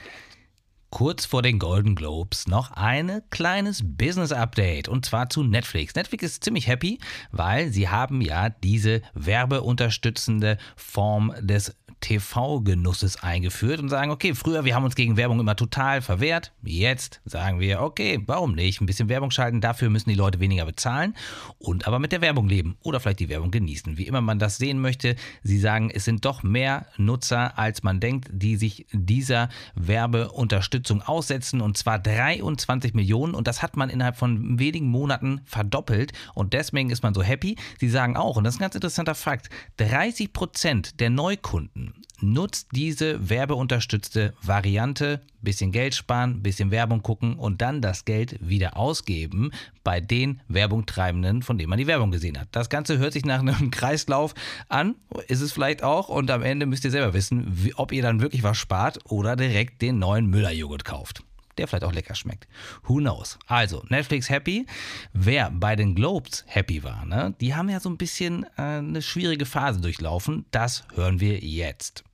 kurz 0.94 1.24
vor 1.24 1.42
den 1.42 1.58
Golden 1.58 1.96
Globes 1.96 2.46
noch 2.46 2.70
ein 2.70 3.20
kleines 3.30 3.82
Business 3.84 4.30
Update 4.30 4.88
und 4.88 5.04
zwar 5.04 5.28
zu 5.28 5.42
Netflix. 5.42 5.96
Netflix 5.96 6.22
ist 6.22 6.44
ziemlich 6.44 6.68
happy, 6.68 7.00
weil 7.32 7.72
sie 7.72 7.88
haben 7.88 8.20
ja 8.20 8.48
diese 8.48 9.02
werbeunterstützende 9.12 10.56
Form 10.76 11.34
des 11.40 11.76
TV-Genusses 12.00 13.22
eingeführt 13.22 13.80
und 13.80 13.88
sagen, 13.88 14.10
okay, 14.10 14.34
früher, 14.34 14.64
wir 14.64 14.74
haben 14.74 14.84
uns 14.84 14.94
gegen 14.94 15.16
Werbung 15.16 15.40
immer 15.40 15.56
total 15.56 16.02
verwehrt. 16.02 16.52
Jetzt 16.62 17.20
sagen 17.24 17.60
wir, 17.60 17.80
okay, 17.80 18.22
warum 18.26 18.54
nicht? 18.54 18.80
Ein 18.80 18.86
bisschen 18.86 19.08
Werbung 19.08 19.30
schalten, 19.30 19.60
dafür 19.60 19.90
müssen 19.90 20.08
die 20.08 20.14
Leute 20.14 20.40
weniger 20.40 20.64
bezahlen 20.64 21.14
und 21.58 21.86
aber 21.86 21.98
mit 21.98 22.12
der 22.12 22.20
Werbung 22.20 22.48
leben 22.48 22.76
oder 22.82 23.00
vielleicht 23.00 23.20
die 23.20 23.28
Werbung 23.28 23.50
genießen. 23.50 23.96
Wie 23.98 24.06
immer 24.06 24.20
man 24.20 24.38
das 24.38 24.56
sehen 24.56 24.80
möchte, 24.80 25.16
sie 25.42 25.58
sagen, 25.58 25.90
es 25.90 26.04
sind 26.04 26.24
doch 26.24 26.42
mehr 26.42 26.86
Nutzer, 26.96 27.58
als 27.58 27.82
man 27.82 28.00
denkt, 28.00 28.28
die 28.32 28.56
sich 28.56 28.86
dieser 28.92 29.48
Werbeunterstützung 29.74 31.02
aussetzen 31.02 31.60
und 31.60 31.76
zwar 31.76 31.98
23 31.98 32.94
Millionen 32.94 33.34
und 33.34 33.46
das 33.46 33.62
hat 33.62 33.76
man 33.76 33.90
innerhalb 33.90 34.16
von 34.16 34.58
wenigen 34.58 34.88
Monaten 34.88 35.40
verdoppelt 35.44 36.12
und 36.34 36.52
deswegen 36.52 36.90
ist 36.90 37.02
man 37.02 37.14
so 37.14 37.22
happy. 37.22 37.56
Sie 37.78 37.88
sagen 37.88 38.16
auch, 38.16 38.36
und 38.36 38.44
das 38.44 38.54
ist 38.54 38.60
ein 38.60 38.64
ganz 38.64 38.74
interessanter 38.74 39.14
Fakt, 39.14 39.50
30 39.76 40.32
Prozent 40.32 41.00
der 41.00 41.10
Neukunden 41.10 41.83
nutzt 42.20 42.68
diese 42.72 43.28
werbeunterstützte 43.28 44.34
Variante, 44.42 45.20
bisschen 45.42 45.72
Geld 45.72 45.94
sparen, 45.94 46.42
bisschen 46.42 46.70
Werbung 46.70 47.02
gucken 47.02 47.34
und 47.34 47.60
dann 47.60 47.82
das 47.82 48.04
Geld 48.04 48.36
wieder 48.40 48.76
ausgeben 48.76 49.50
bei 49.82 50.00
den 50.00 50.40
Werbungtreibenden, 50.48 51.42
von 51.42 51.58
denen 51.58 51.70
man 51.70 51.78
die 51.78 51.86
Werbung 51.86 52.10
gesehen 52.10 52.40
hat. 52.40 52.48
Das 52.52 52.70
Ganze 52.70 52.98
hört 52.98 53.12
sich 53.12 53.24
nach 53.24 53.40
einem 53.40 53.70
Kreislauf 53.72 54.34
an, 54.68 54.94
ist 55.28 55.40
es 55.40 55.52
vielleicht 55.52 55.82
auch. 55.82 56.08
Und 56.08 56.30
am 56.30 56.42
Ende 56.42 56.66
müsst 56.66 56.84
ihr 56.84 56.90
selber 56.90 57.12
wissen, 57.14 57.44
wie, 57.46 57.74
ob 57.74 57.92
ihr 57.92 58.02
dann 58.02 58.20
wirklich 58.20 58.42
was 58.42 58.56
spart 58.56 58.98
oder 59.04 59.36
direkt 59.36 59.82
den 59.82 59.98
neuen 59.98 60.26
Müller-Joghurt 60.26 60.84
kauft 60.84 61.22
der 61.58 61.68
vielleicht 61.68 61.84
auch 61.84 61.92
lecker 61.92 62.14
schmeckt. 62.14 62.46
Who 62.84 62.96
knows? 62.96 63.38
Also, 63.46 63.84
Netflix 63.88 64.28
happy. 64.30 64.66
Wer 65.12 65.50
bei 65.50 65.76
den 65.76 65.94
Globes 65.94 66.44
happy 66.46 66.82
war, 66.82 67.04
ne? 67.04 67.34
die 67.40 67.54
haben 67.54 67.68
ja 67.68 67.80
so 67.80 67.88
ein 67.88 67.96
bisschen 67.96 68.44
äh, 68.56 68.62
eine 68.62 69.02
schwierige 69.02 69.46
Phase 69.46 69.80
durchlaufen. 69.80 70.44
Das 70.50 70.84
hören 70.94 71.20
wir 71.20 71.38
jetzt. 71.38 72.04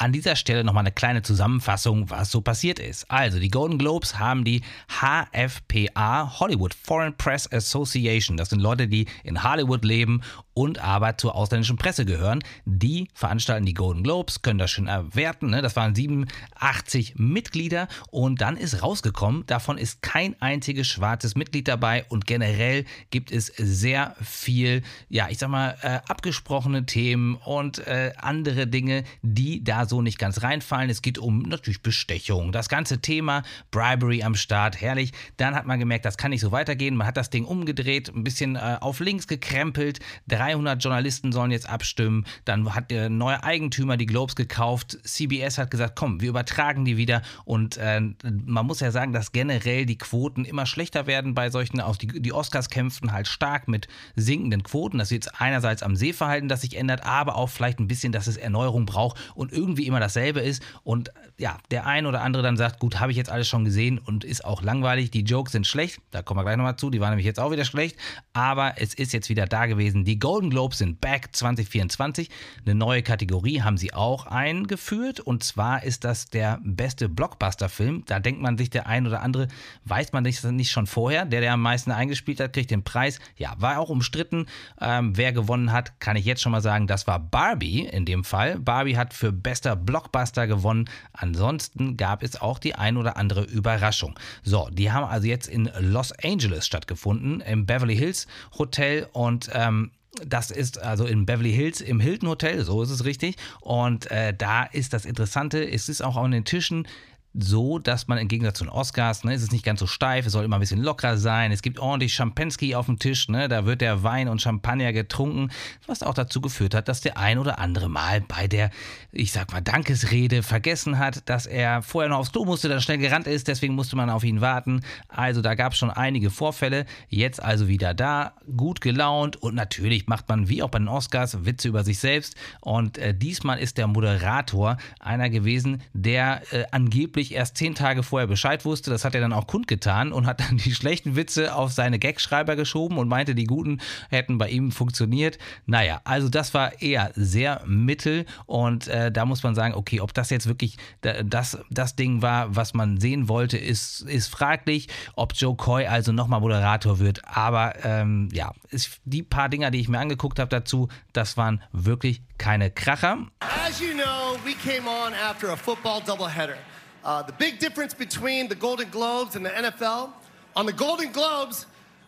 An 0.00 0.12
dieser 0.12 0.36
Stelle 0.36 0.62
nochmal 0.62 0.82
eine 0.82 0.92
kleine 0.92 1.22
Zusammenfassung, 1.22 2.08
was 2.08 2.30
so 2.30 2.40
passiert 2.40 2.78
ist. 2.78 3.10
Also, 3.10 3.40
die 3.40 3.50
Golden 3.50 3.78
Globes 3.78 4.16
haben 4.16 4.44
die 4.44 4.62
HFPA, 4.88 6.38
Hollywood 6.38 6.72
Foreign 6.72 7.16
Press 7.16 7.52
Association. 7.52 8.36
Das 8.36 8.50
sind 8.50 8.60
Leute, 8.60 8.86
die 8.86 9.06
in 9.24 9.42
Hollywood 9.42 9.84
leben 9.84 10.22
und 10.58 10.80
aber 10.80 11.16
zur 11.16 11.36
ausländischen 11.36 11.76
Presse 11.76 12.04
gehören. 12.04 12.42
Die 12.64 13.06
veranstalten 13.14 13.64
die 13.64 13.74
Golden 13.74 14.02
Globes, 14.02 14.42
können 14.42 14.58
das 14.58 14.72
schön 14.72 14.88
erwerten. 14.88 15.50
Ne? 15.50 15.62
Das 15.62 15.76
waren 15.76 15.94
87 15.94 17.14
Mitglieder 17.16 17.86
und 18.10 18.40
dann 18.40 18.56
ist 18.56 18.82
rausgekommen, 18.82 19.46
davon 19.46 19.78
ist 19.78 20.02
kein 20.02 20.34
einziges 20.42 20.88
schwarzes 20.88 21.36
Mitglied 21.36 21.68
dabei 21.68 22.06
und 22.08 22.26
generell 22.26 22.86
gibt 23.10 23.30
es 23.30 23.46
sehr 23.56 24.16
viel, 24.20 24.82
ja, 25.08 25.28
ich 25.30 25.38
sag 25.38 25.48
mal, 25.48 25.76
äh, 25.82 26.00
abgesprochene 26.08 26.86
Themen 26.86 27.36
und 27.36 27.78
äh, 27.86 28.14
andere 28.16 28.66
Dinge, 28.66 29.04
die 29.22 29.62
da 29.62 29.86
so 29.86 30.02
nicht 30.02 30.18
ganz 30.18 30.42
reinfallen. 30.42 30.90
Es 30.90 31.02
geht 31.02 31.18
um 31.18 31.42
natürlich 31.42 31.82
Bestechung, 31.82 32.50
das 32.50 32.68
ganze 32.68 33.00
Thema 33.00 33.44
Bribery 33.70 34.24
am 34.24 34.34
Start, 34.34 34.80
herrlich. 34.80 35.12
Dann 35.36 35.54
hat 35.54 35.66
man 35.66 35.78
gemerkt, 35.78 36.04
das 36.04 36.16
kann 36.16 36.30
nicht 36.30 36.40
so 36.40 36.50
weitergehen. 36.50 36.96
Man 36.96 37.06
hat 37.06 37.16
das 37.16 37.30
Ding 37.30 37.44
umgedreht, 37.44 38.12
ein 38.12 38.24
bisschen 38.24 38.56
äh, 38.56 38.78
auf 38.80 38.98
links 38.98 39.28
gekrempelt. 39.28 40.00
Drei 40.26 40.47
300 40.48 40.82
Journalisten 40.82 41.32
sollen 41.32 41.50
jetzt 41.50 41.68
abstimmen. 41.68 42.24
Dann 42.46 42.74
hat 42.74 42.90
der 42.90 43.10
neue 43.10 43.42
Eigentümer 43.42 43.96
die 43.96 44.06
Globes 44.06 44.34
gekauft. 44.34 44.98
CBS 45.04 45.58
hat 45.58 45.70
gesagt, 45.70 45.94
komm, 45.94 46.20
wir 46.20 46.30
übertragen 46.30 46.84
die 46.84 46.96
wieder. 46.96 47.22
Und 47.44 47.76
äh, 47.76 48.00
man 48.46 48.66
muss 48.66 48.80
ja 48.80 48.90
sagen, 48.90 49.12
dass 49.12 49.32
generell 49.32 49.84
die 49.84 49.98
Quoten 49.98 50.44
immer 50.44 50.64
schlechter 50.64 51.06
werden 51.06 51.34
bei 51.34 51.50
solchen, 51.50 51.80
auch 51.80 51.96
die, 51.96 52.06
die 52.06 52.32
Oscars 52.32 52.70
kämpfen 52.70 53.12
halt 53.12 53.28
stark 53.28 53.68
mit 53.68 53.88
sinkenden 54.16 54.62
Quoten. 54.62 54.98
Das 54.98 55.08
ist 55.08 55.26
jetzt 55.26 55.40
einerseits 55.40 55.82
am 55.82 55.96
Sehverhalten, 55.96 56.48
das 56.48 56.62
sich 56.62 56.76
ändert, 56.76 57.04
aber 57.04 57.36
auch 57.36 57.50
vielleicht 57.50 57.78
ein 57.78 57.88
bisschen, 57.88 58.12
dass 58.12 58.26
es 58.26 58.38
Erneuerung 58.38 58.86
braucht 58.86 59.18
und 59.34 59.52
irgendwie 59.52 59.86
immer 59.86 60.00
dasselbe 60.00 60.40
ist. 60.40 60.62
Und 60.82 61.12
ja, 61.36 61.58
der 61.70 61.86
ein 61.86 62.06
oder 62.06 62.22
andere 62.22 62.42
dann 62.42 62.56
sagt, 62.56 62.80
gut, 62.80 63.00
habe 63.00 63.12
ich 63.12 63.18
jetzt 63.18 63.30
alles 63.30 63.48
schon 63.48 63.64
gesehen 63.64 63.98
und 63.98 64.24
ist 64.24 64.44
auch 64.44 64.62
langweilig. 64.62 65.10
Die 65.10 65.22
Jokes 65.22 65.52
sind 65.52 65.66
schlecht, 65.66 66.00
da 66.10 66.22
kommen 66.22 66.40
wir 66.40 66.44
gleich 66.44 66.56
nochmal 66.56 66.76
zu, 66.76 66.90
die 66.90 67.00
waren 67.00 67.10
nämlich 67.10 67.26
jetzt 67.26 67.38
auch 67.38 67.50
wieder 67.50 67.64
schlecht, 67.64 67.96
aber 68.32 68.74
es 68.76 68.94
ist 68.94 69.12
jetzt 69.12 69.28
wieder 69.28 69.46
da 69.46 69.66
gewesen. 69.66 70.04
Die 70.04 70.18
Gold 70.18 70.37
Golden 70.38 70.50
Globes 70.50 70.78
sind 70.78 71.00
back 71.00 71.34
2024. 71.34 72.30
Eine 72.64 72.76
neue 72.76 73.02
Kategorie 73.02 73.62
haben 73.62 73.76
sie 73.76 73.92
auch 73.92 74.24
eingeführt 74.24 75.18
und 75.18 75.42
zwar 75.42 75.82
ist 75.82 76.04
das 76.04 76.30
der 76.30 76.60
beste 76.62 77.08
Blockbuster-Film. 77.08 78.04
Da 78.06 78.20
denkt 78.20 78.40
man 78.40 78.56
sich 78.56 78.70
der 78.70 78.86
ein 78.86 79.08
oder 79.08 79.22
andere, 79.22 79.48
weiß 79.86 80.12
man 80.12 80.22
nicht, 80.22 80.44
nicht 80.44 80.70
schon 80.70 80.86
vorher. 80.86 81.24
Der, 81.24 81.40
der 81.40 81.54
am 81.54 81.62
meisten 81.62 81.90
eingespielt 81.90 82.38
hat, 82.38 82.52
kriegt 82.52 82.70
den 82.70 82.84
Preis. 82.84 83.18
Ja, 83.36 83.56
war 83.58 83.80
auch 83.80 83.88
umstritten. 83.88 84.46
Ähm, 84.80 85.16
wer 85.16 85.32
gewonnen 85.32 85.72
hat, 85.72 85.98
kann 85.98 86.14
ich 86.14 86.24
jetzt 86.24 86.40
schon 86.40 86.52
mal 86.52 86.62
sagen, 86.62 86.86
das 86.86 87.08
war 87.08 87.18
Barbie 87.18 87.88
in 87.88 88.04
dem 88.04 88.22
Fall. 88.22 88.60
Barbie 88.60 88.96
hat 88.96 89.14
für 89.14 89.32
bester 89.32 89.74
Blockbuster 89.74 90.46
gewonnen. 90.46 90.88
Ansonsten 91.14 91.96
gab 91.96 92.22
es 92.22 92.40
auch 92.40 92.60
die 92.60 92.76
ein 92.76 92.96
oder 92.96 93.16
andere 93.16 93.42
Überraschung. 93.42 94.16
So, 94.44 94.68
die 94.70 94.92
haben 94.92 95.04
also 95.04 95.26
jetzt 95.26 95.48
in 95.48 95.68
Los 95.80 96.12
Angeles 96.22 96.64
stattgefunden, 96.64 97.40
im 97.40 97.66
Beverly 97.66 97.96
Hills 97.96 98.28
Hotel 98.56 99.08
und 99.12 99.50
ähm, 99.52 99.90
das 100.26 100.50
ist 100.50 100.78
also 100.78 101.04
in 101.04 101.26
Beverly 101.26 101.52
Hills 101.52 101.80
im 101.80 102.00
Hilton 102.00 102.28
Hotel, 102.28 102.64
so 102.64 102.82
ist 102.82 102.90
es 102.90 103.04
richtig. 103.04 103.36
Und 103.60 104.10
äh, 104.10 104.34
da 104.36 104.64
ist 104.64 104.92
das 104.92 105.04
Interessante, 105.04 105.68
es 105.70 105.88
ist 105.88 106.02
auch 106.02 106.16
an 106.16 106.30
den 106.30 106.44
Tischen 106.44 106.86
so, 107.34 107.78
dass 107.78 108.08
man 108.08 108.18
im 108.18 108.28
Gegensatz 108.28 108.58
zu 108.58 108.64
den 108.64 108.70
Oscars, 108.70 109.24
ne, 109.24 109.34
ist 109.34 109.42
es 109.42 109.52
nicht 109.52 109.64
ganz 109.64 109.80
so 109.80 109.86
steif, 109.86 110.26
es 110.26 110.32
soll 110.32 110.44
immer 110.44 110.56
ein 110.56 110.60
bisschen 110.60 110.82
lockerer 110.82 111.16
sein. 111.16 111.52
Es 111.52 111.62
gibt 111.62 111.78
ordentlich 111.78 112.14
Champensky 112.14 112.74
auf 112.74 112.86
dem 112.86 112.98
Tisch, 112.98 113.28
ne, 113.28 113.48
da 113.48 113.66
wird 113.66 113.80
der 113.80 114.02
Wein 114.02 114.28
und 114.28 114.40
Champagner 114.40 114.92
getrunken, 114.92 115.50
was 115.86 116.02
auch 116.02 116.14
dazu 116.14 116.40
geführt 116.40 116.74
hat, 116.74 116.88
dass 116.88 117.00
der 117.00 117.18
ein 117.18 117.38
oder 117.38 117.58
andere 117.58 117.88
Mal 117.88 118.22
bei 118.22 118.48
der, 118.48 118.70
ich 119.12 119.32
sag 119.32 119.52
mal, 119.52 119.60
Dankesrede 119.60 120.42
vergessen 120.42 120.98
hat, 120.98 121.28
dass 121.28 121.46
er 121.46 121.82
vorher 121.82 122.08
noch 122.08 122.18
aufs 122.18 122.32
Klo 122.32 122.44
musste, 122.44 122.68
dann 122.68 122.80
schnell 122.80 122.98
gerannt 122.98 123.26
ist, 123.26 123.46
deswegen 123.46 123.74
musste 123.74 123.96
man 123.96 124.10
auf 124.10 124.24
ihn 124.24 124.40
warten. 124.40 124.80
Also 125.08 125.42
da 125.42 125.54
gab 125.54 125.72
es 125.72 125.78
schon 125.78 125.90
einige 125.90 126.30
Vorfälle. 126.30 126.86
Jetzt 127.08 127.42
also 127.42 127.68
wieder 127.68 127.94
da, 127.94 128.32
gut 128.56 128.80
gelaunt 128.80 129.36
und 129.36 129.54
natürlich 129.54 130.06
macht 130.06 130.28
man 130.28 130.48
wie 130.48 130.62
auch 130.62 130.70
bei 130.70 130.78
den 130.78 130.88
Oscars 130.88 131.44
Witze 131.44 131.68
über 131.68 131.84
sich 131.84 131.98
selbst. 131.98 132.36
Und 132.60 132.98
äh, 132.98 133.14
diesmal 133.14 133.58
ist 133.58 133.78
der 133.78 133.86
Moderator 133.86 134.78
einer 134.98 135.30
gewesen, 135.30 135.82
der 135.92 136.42
äh, 136.52 136.64
angeblich 136.70 137.17
natürlich 137.18 137.34
erst 137.34 137.56
zehn 137.56 137.74
Tage 137.74 138.04
vorher 138.04 138.28
Bescheid 138.28 138.64
wusste. 138.64 138.90
Das 138.90 139.04
hat 139.04 139.12
er 139.12 139.20
dann 139.20 139.32
auch 139.32 139.48
kundgetan 139.48 140.12
und 140.12 140.26
hat 140.26 140.38
dann 140.38 140.56
die 140.56 140.72
schlechten 140.72 141.16
Witze 141.16 141.52
auf 141.52 141.72
seine 141.72 141.98
Gagschreiber 141.98 142.54
geschoben 142.54 142.96
und 142.96 143.08
meinte, 143.08 143.34
die 143.34 143.44
guten 143.44 143.80
hätten 144.08 144.38
bei 144.38 144.48
ihm 144.48 144.70
funktioniert. 144.70 145.36
Naja, 145.66 146.00
also 146.04 146.28
das 146.28 146.54
war 146.54 146.80
eher 146.80 147.10
sehr 147.16 147.62
mittel 147.66 148.24
und 148.46 148.86
äh, 148.86 149.10
da 149.10 149.24
muss 149.24 149.42
man 149.42 149.56
sagen, 149.56 149.74
okay, 149.74 150.00
ob 150.00 150.14
das 150.14 150.30
jetzt 150.30 150.46
wirklich 150.46 150.76
das, 151.00 151.58
das 151.70 151.96
Ding 151.96 152.22
war, 152.22 152.54
was 152.54 152.72
man 152.72 153.00
sehen 153.00 153.28
wollte, 153.28 153.58
ist, 153.58 154.02
ist 154.02 154.28
fraglich. 154.28 154.86
Ob 155.16 155.32
Joe 155.34 155.56
Coy 155.56 155.86
also 155.86 156.12
nochmal 156.12 156.40
Moderator 156.40 157.00
wird, 157.00 157.22
aber 157.24 157.84
ähm, 157.84 158.28
ja, 158.32 158.52
ist, 158.70 159.00
die 159.04 159.24
paar 159.24 159.48
Dinger, 159.48 159.72
die 159.72 159.80
ich 159.80 159.88
mir 159.88 159.98
angeguckt 159.98 160.38
habe 160.38 160.50
dazu, 160.50 160.88
das 161.12 161.36
waren 161.36 161.62
wirklich 161.72 162.22
keine 162.38 162.70
Kracher. 162.70 163.26
As 163.40 163.80
you 163.80 163.92
know, 163.94 164.38
we 164.44 164.54
came 164.54 164.88
on 164.88 165.12
after 165.14 165.50
a 165.50 165.56
football 165.56 166.00
doubleheader. 166.00 166.58
Uh, 167.04 167.22
the 167.22 167.32
big 167.32 167.58
difference 167.58 167.94
between 167.94 168.48
the 168.48 168.54
Golden 168.54 168.90
Globes 168.90 169.36
and 169.36 169.44
the 169.44 169.50
NFL 169.50 170.12
on 170.54 170.66
the 170.66 170.72
Golden 170.72 171.12
Globes, 171.12 171.66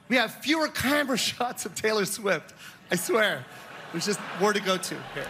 we 0.09 0.16
have 0.16 0.35
fewer 0.42 0.68
camera 0.68 1.16
shots 1.29 1.64
of 1.66 1.74
Taylor 1.74 2.05
Swift. 2.05 2.55
I 2.90 2.96
swear. 2.96 3.44
There's 3.92 4.07
just 4.07 4.20
more 4.40 4.53
to 4.53 4.61
go 4.61 4.76
to 4.76 4.94
here. 5.14 5.26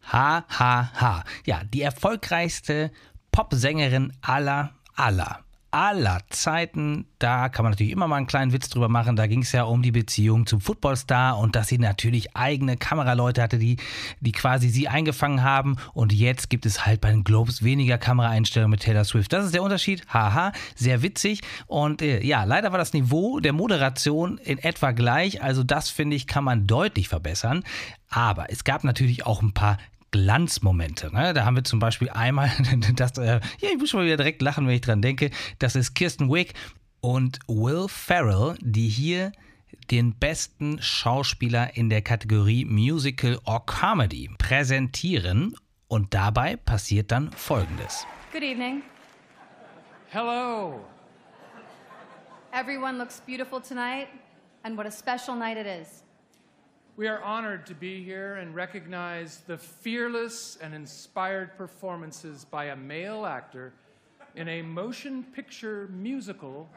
Ha, 0.00 0.44
ha, 0.48 0.90
ha. 0.94 1.24
Ja, 1.46 1.62
die 1.64 1.82
erfolgreichste 1.82 2.90
Popsängerin 3.32 4.12
aller, 4.20 4.72
aller 4.96 5.43
aller 5.74 6.20
Zeiten. 6.30 7.06
Da 7.18 7.48
kann 7.48 7.64
man 7.64 7.72
natürlich 7.72 7.92
immer 7.92 8.06
mal 8.06 8.16
einen 8.16 8.28
kleinen 8.28 8.52
Witz 8.52 8.68
drüber 8.68 8.88
machen. 8.88 9.16
Da 9.16 9.26
ging 9.26 9.42
es 9.42 9.50
ja 9.50 9.64
um 9.64 9.82
die 9.82 9.90
Beziehung 9.90 10.46
zum 10.46 10.60
Footballstar 10.60 11.36
und 11.36 11.56
dass 11.56 11.66
sie 11.66 11.78
natürlich 11.78 12.36
eigene 12.36 12.76
Kameraleute 12.76 13.42
hatte, 13.42 13.58
die, 13.58 13.78
die 14.20 14.30
quasi 14.30 14.68
sie 14.68 14.86
eingefangen 14.86 15.42
haben. 15.42 15.76
Und 15.92 16.12
jetzt 16.12 16.48
gibt 16.48 16.64
es 16.64 16.86
halt 16.86 17.00
bei 17.00 17.10
den 17.10 17.24
Globes 17.24 17.64
weniger 17.64 17.98
Kameraeinstellungen 17.98 18.70
mit 18.70 18.82
Taylor 18.82 19.02
Swift. 19.02 19.32
Das 19.32 19.44
ist 19.44 19.52
der 19.52 19.64
Unterschied. 19.64 20.06
Haha, 20.06 20.52
sehr 20.76 21.02
witzig. 21.02 21.40
Und 21.66 22.02
äh, 22.02 22.22
ja, 22.22 22.44
leider 22.44 22.70
war 22.70 22.78
das 22.78 22.92
Niveau 22.92 23.40
der 23.40 23.52
Moderation 23.52 24.38
in 24.38 24.58
etwa 24.58 24.92
gleich. 24.92 25.42
Also 25.42 25.64
das 25.64 25.90
finde 25.90 26.14
ich, 26.14 26.28
kann 26.28 26.44
man 26.44 26.68
deutlich 26.68 27.08
verbessern. 27.08 27.64
Aber 28.10 28.48
es 28.52 28.62
gab 28.62 28.84
natürlich 28.84 29.26
auch 29.26 29.42
ein 29.42 29.54
paar 29.54 29.78
Glanzmomente. 30.14 31.12
Ne? 31.12 31.34
Da 31.34 31.44
haben 31.44 31.56
wir 31.56 31.64
zum 31.64 31.80
Beispiel 31.80 32.08
einmal, 32.08 32.48
das, 32.94 33.18
äh, 33.18 33.40
ja, 33.58 33.68
ich 33.72 33.78
muss 33.78 33.90
schon 33.90 33.98
mal 33.98 34.06
wieder 34.06 34.16
direkt 34.16 34.42
lachen, 34.42 34.68
wenn 34.68 34.76
ich 34.76 34.80
dran 34.80 35.02
denke, 35.02 35.32
das 35.58 35.74
ist 35.74 35.94
Kirsten 35.94 36.30
Wick 36.30 36.54
und 37.00 37.40
Will 37.48 37.88
Ferrell, 37.88 38.54
die 38.60 38.86
hier 38.86 39.32
den 39.90 40.14
besten 40.14 40.80
Schauspieler 40.80 41.76
in 41.76 41.90
der 41.90 42.00
Kategorie 42.00 42.64
Musical 42.64 43.40
or 43.44 43.66
Comedy 43.66 44.30
präsentieren. 44.38 45.56
Und 45.88 46.14
dabei 46.14 46.58
passiert 46.58 47.10
dann 47.10 47.32
Folgendes. 47.32 48.06
Good 48.32 48.44
evening. 48.44 48.82
Hello. 50.10 50.78
Everyone 52.52 52.98
looks 52.98 53.20
beautiful 53.26 53.60
tonight, 53.60 54.06
and 54.62 54.76
what 54.76 54.86
a 54.86 54.92
special 54.92 55.36
night 55.36 55.56
it 55.56 55.66
is. 55.66 56.04
We 56.96 57.08
are 57.08 57.20
honored 57.22 57.66
to 57.66 57.74
be 57.74 58.04
here 58.04 58.36
and 58.36 58.54
recognize 58.54 59.38
the 59.48 59.58
fearless 59.58 60.56
and 60.62 60.72
inspired 60.72 61.56
performances 61.56 62.44
by 62.44 62.66
a 62.66 62.76
male 62.76 63.26
actor 63.26 63.72
in 64.36 64.48
a 64.48 64.62
motion 64.62 65.24
picture 65.24 65.88
musical 65.92 66.68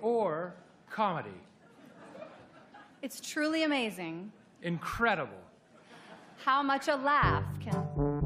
or 0.00 0.54
comedy. 0.88 1.28
It's 3.02 3.20
truly 3.20 3.64
amazing 3.64 4.32
Incredible. 4.62 5.42
how 6.42 6.62
much 6.62 6.88
a 6.88 6.96
laugh 6.96 7.44
can. 7.60 8.19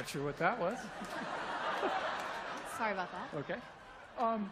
Not 0.00 0.08
sure 0.08 0.24
what 0.24 0.38
that 0.38 0.58
was. 0.58 0.78
Sorry 2.78 2.92
about 2.92 3.10
that. 3.12 3.38
Okay. 3.40 3.56
Um, 4.18 4.50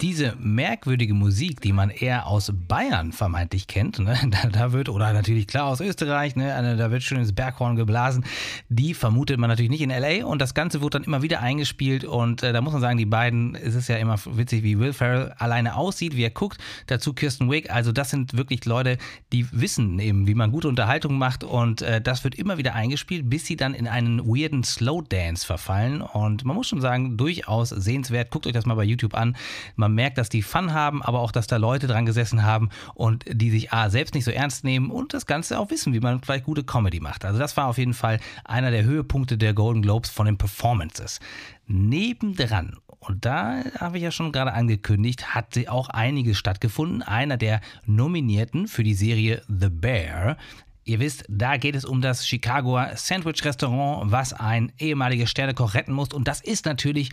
diese 0.00 0.34
merkwürdige 0.38 1.14
Musik, 1.14 1.60
die 1.60 1.72
man 1.72 1.90
eher 1.90 2.26
aus 2.26 2.52
Bayern 2.68 3.12
vermeintlich 3.12 3.66
kennt, 3.66 3.98
ne? 3.98 4.16
da, 4.30 4.48
da, 4.48 4.72
wird, 4.72 4.88
oder 4.88 5.12
natürlich 5.12 5.46
klar 5.46 5.66
aus 5.66 5.80
Österreich, 5.80 6.36
ne? 6.36 6.76
da 6.76 6.90
wird 6.90 7.02
schön 7.02 7.18
ins 7.18 7.34
Berghorn 7.34 7.76
geblasen, 7.76 8.24
die 8.68 8.94
vermutet 8.94 9.38
man 9.38 9.50
natürlich 9.50 9.70
nicht 9.70 9.82
in 9.82 9.90
LA 9.90 10.24
und 10.24 10.40
das 10.40 10.54
Ganze 10.54 10.80
wird 10.80 10.94
dann 10.94 11.04
immer 11.04 11.22
wieder 11.22 11.40
eingespielt 11.40 12.04
und 12.04 12.42
äh, 12.42 12.52
da 12.52 12.60
muss 12.60 12.72
man 12.72 12.80
sagen, 12.80 12.98
die 12.98 13.06
beiden, 13.06 13.54
es 13.54 13.74
ist 13.74 13.88
ja 13.88 13.96
immer 13.96 14.18
witzig, 14.24 14.62
wie 14.62 14.78
Will 14.78 14.92
Ferrell 14.92 15.34
alleine 15.38 15.76
aussieht, 15.76 16.16
wie 16.16 16.24
er 16.24 16.30
guckt, 16.30 16.58
dazu 16.86 17.12
Kirsten 17.12 17.50
Wick, 17.50 17.70
also 17.70 17.92
das 17.92 18.10
sind 18.10 18.36
wirklich 18.36 18.64
Leute, 18.64 18.96
die 19.32 19.46
wissen 19.52 19.98
eben, 19.98 20.26
wie 20.26 20.34
man 20.34 20.50
gute 20.50 20.68
Unterhaltung 20.68 21.18
macht 21.18 21.44
und 21.44 21.82
äh, 21.82 22.00
das 22.00 22.24
wird 22.24 22.34
immer 22.34 22.58
wieder 22.58 22.74
eingespielt, 22.74 23.28
bis 23.28 23.46
sie 23.46 23.56
dann 23.56 23.74
in 23.74 23.86
einen 23.86 24.26
weirden 24.26 24.64
Slow 24.64 25.02
Dance 25.06 25.44
verfallen 25.44 26.00
und 26.00 26.44
man 26.44 26.56
muss 26.56 26.68
schon 26.68 26.80
sagen, 26.80 27.16
durchaus 27.16 27.68
sehenswert, 27.68 28.30
guckt 28.30 28.46
euch 28.46 28.52
das 28.52 28.66
mal 28.66 28.74
bei 28.74 28.84
YouTube 28.84 29.14
an, 29.14 29.36
man 29.76 29.89
man 29.90 29.94
merkt, 29.96 30.18
dass 30.18 30.28
die 30.28 30.42
Fun 30.42 30.72
haben, 30.72 31.02
aber 31.02 31.20
auch, 31.20 31.32
dass 31.32 31.46
da 31.46 31.56
Leute 31.56 31.86
dran 31.86 32.06
gesessen 32.06 32.44
haben 32.44 32.70
und 32.94 33.24
die 33.26 33.50
sich 33.50 33.72
A, 33.72 33.90
selbst 33.90 34.14
nicht 34.14 34.24
so 34.24 34.30
ernst 34.30 34.64
nehmen 34.64 34.90
und 34.90 35.12
das 35.14 35.26
Ganze 35.26 35.58
auch 35.58 35.70
wissen, 35.70 35.92
wie 35.92 36.00
man 36.00 36.22
vielleicht 36.22 36.44
gute 36.44 36.64
Comedy 36.64 37.00
macht. 37.00 37.24
Also 37.24 37.38
das 37.38 37.56
war 37.56 37.66
auf 37.66 37.78
jeden 37.78 37.94
Fall 37.94 38.20
einer 38.44 38.70
der 38.70 38.84
Höhepunkte 38.84 39.36
der 39.36 39.52
Golden 39.52 39.82
Globes 39.82 40.10
von 40.10 40.26
den 40.26 40.38
Performances. 40.38 41.20
Nebendran 41.66 42.76
und 43.00 43.24
da 43.24 43.64
habe 43.78 43.96
ich 43.96 44.02
ja 44.02 44.10
schon 44.10 44.30
gerade 44.30 44.52
angekündigt, 44.52 45.34
hat 45.34 45.54
sie 45.54 45.68
auch 45.68 45.88
einiges 45.88 46.36
stattgefunden. 46.36 47.02
Einer 47.02 47.38
der 47.38 47.62
Nominierten 47.86 48.68
für 48.68 48.82
die 48.82 48.94
Serie 48.94 49.42
The 49.48 49.70
Bear. 49.70 50.36
Ihr 50.84 51.00
wisst, 51.00 51.24
da 51.28 51.56
geht 51.56 51.76
es 51.76 51.84
um 51.86 52.02
das 52.02 52.26
Chicagoer 52.26 52.92
Sandwich 52.96 53.44
Restaurant, 53.44 54.12
was 54.12 54.34
ein 54.34 54.72
ehemaliger 54.78 55.26
Sternekoch 55.26 55.74
retten 55.74 55.92
muss. 55.92 56.12
Und 56.12 56.28
das 56.28 56.42
ist 56.42 56.66
natürlich 56.66 57.10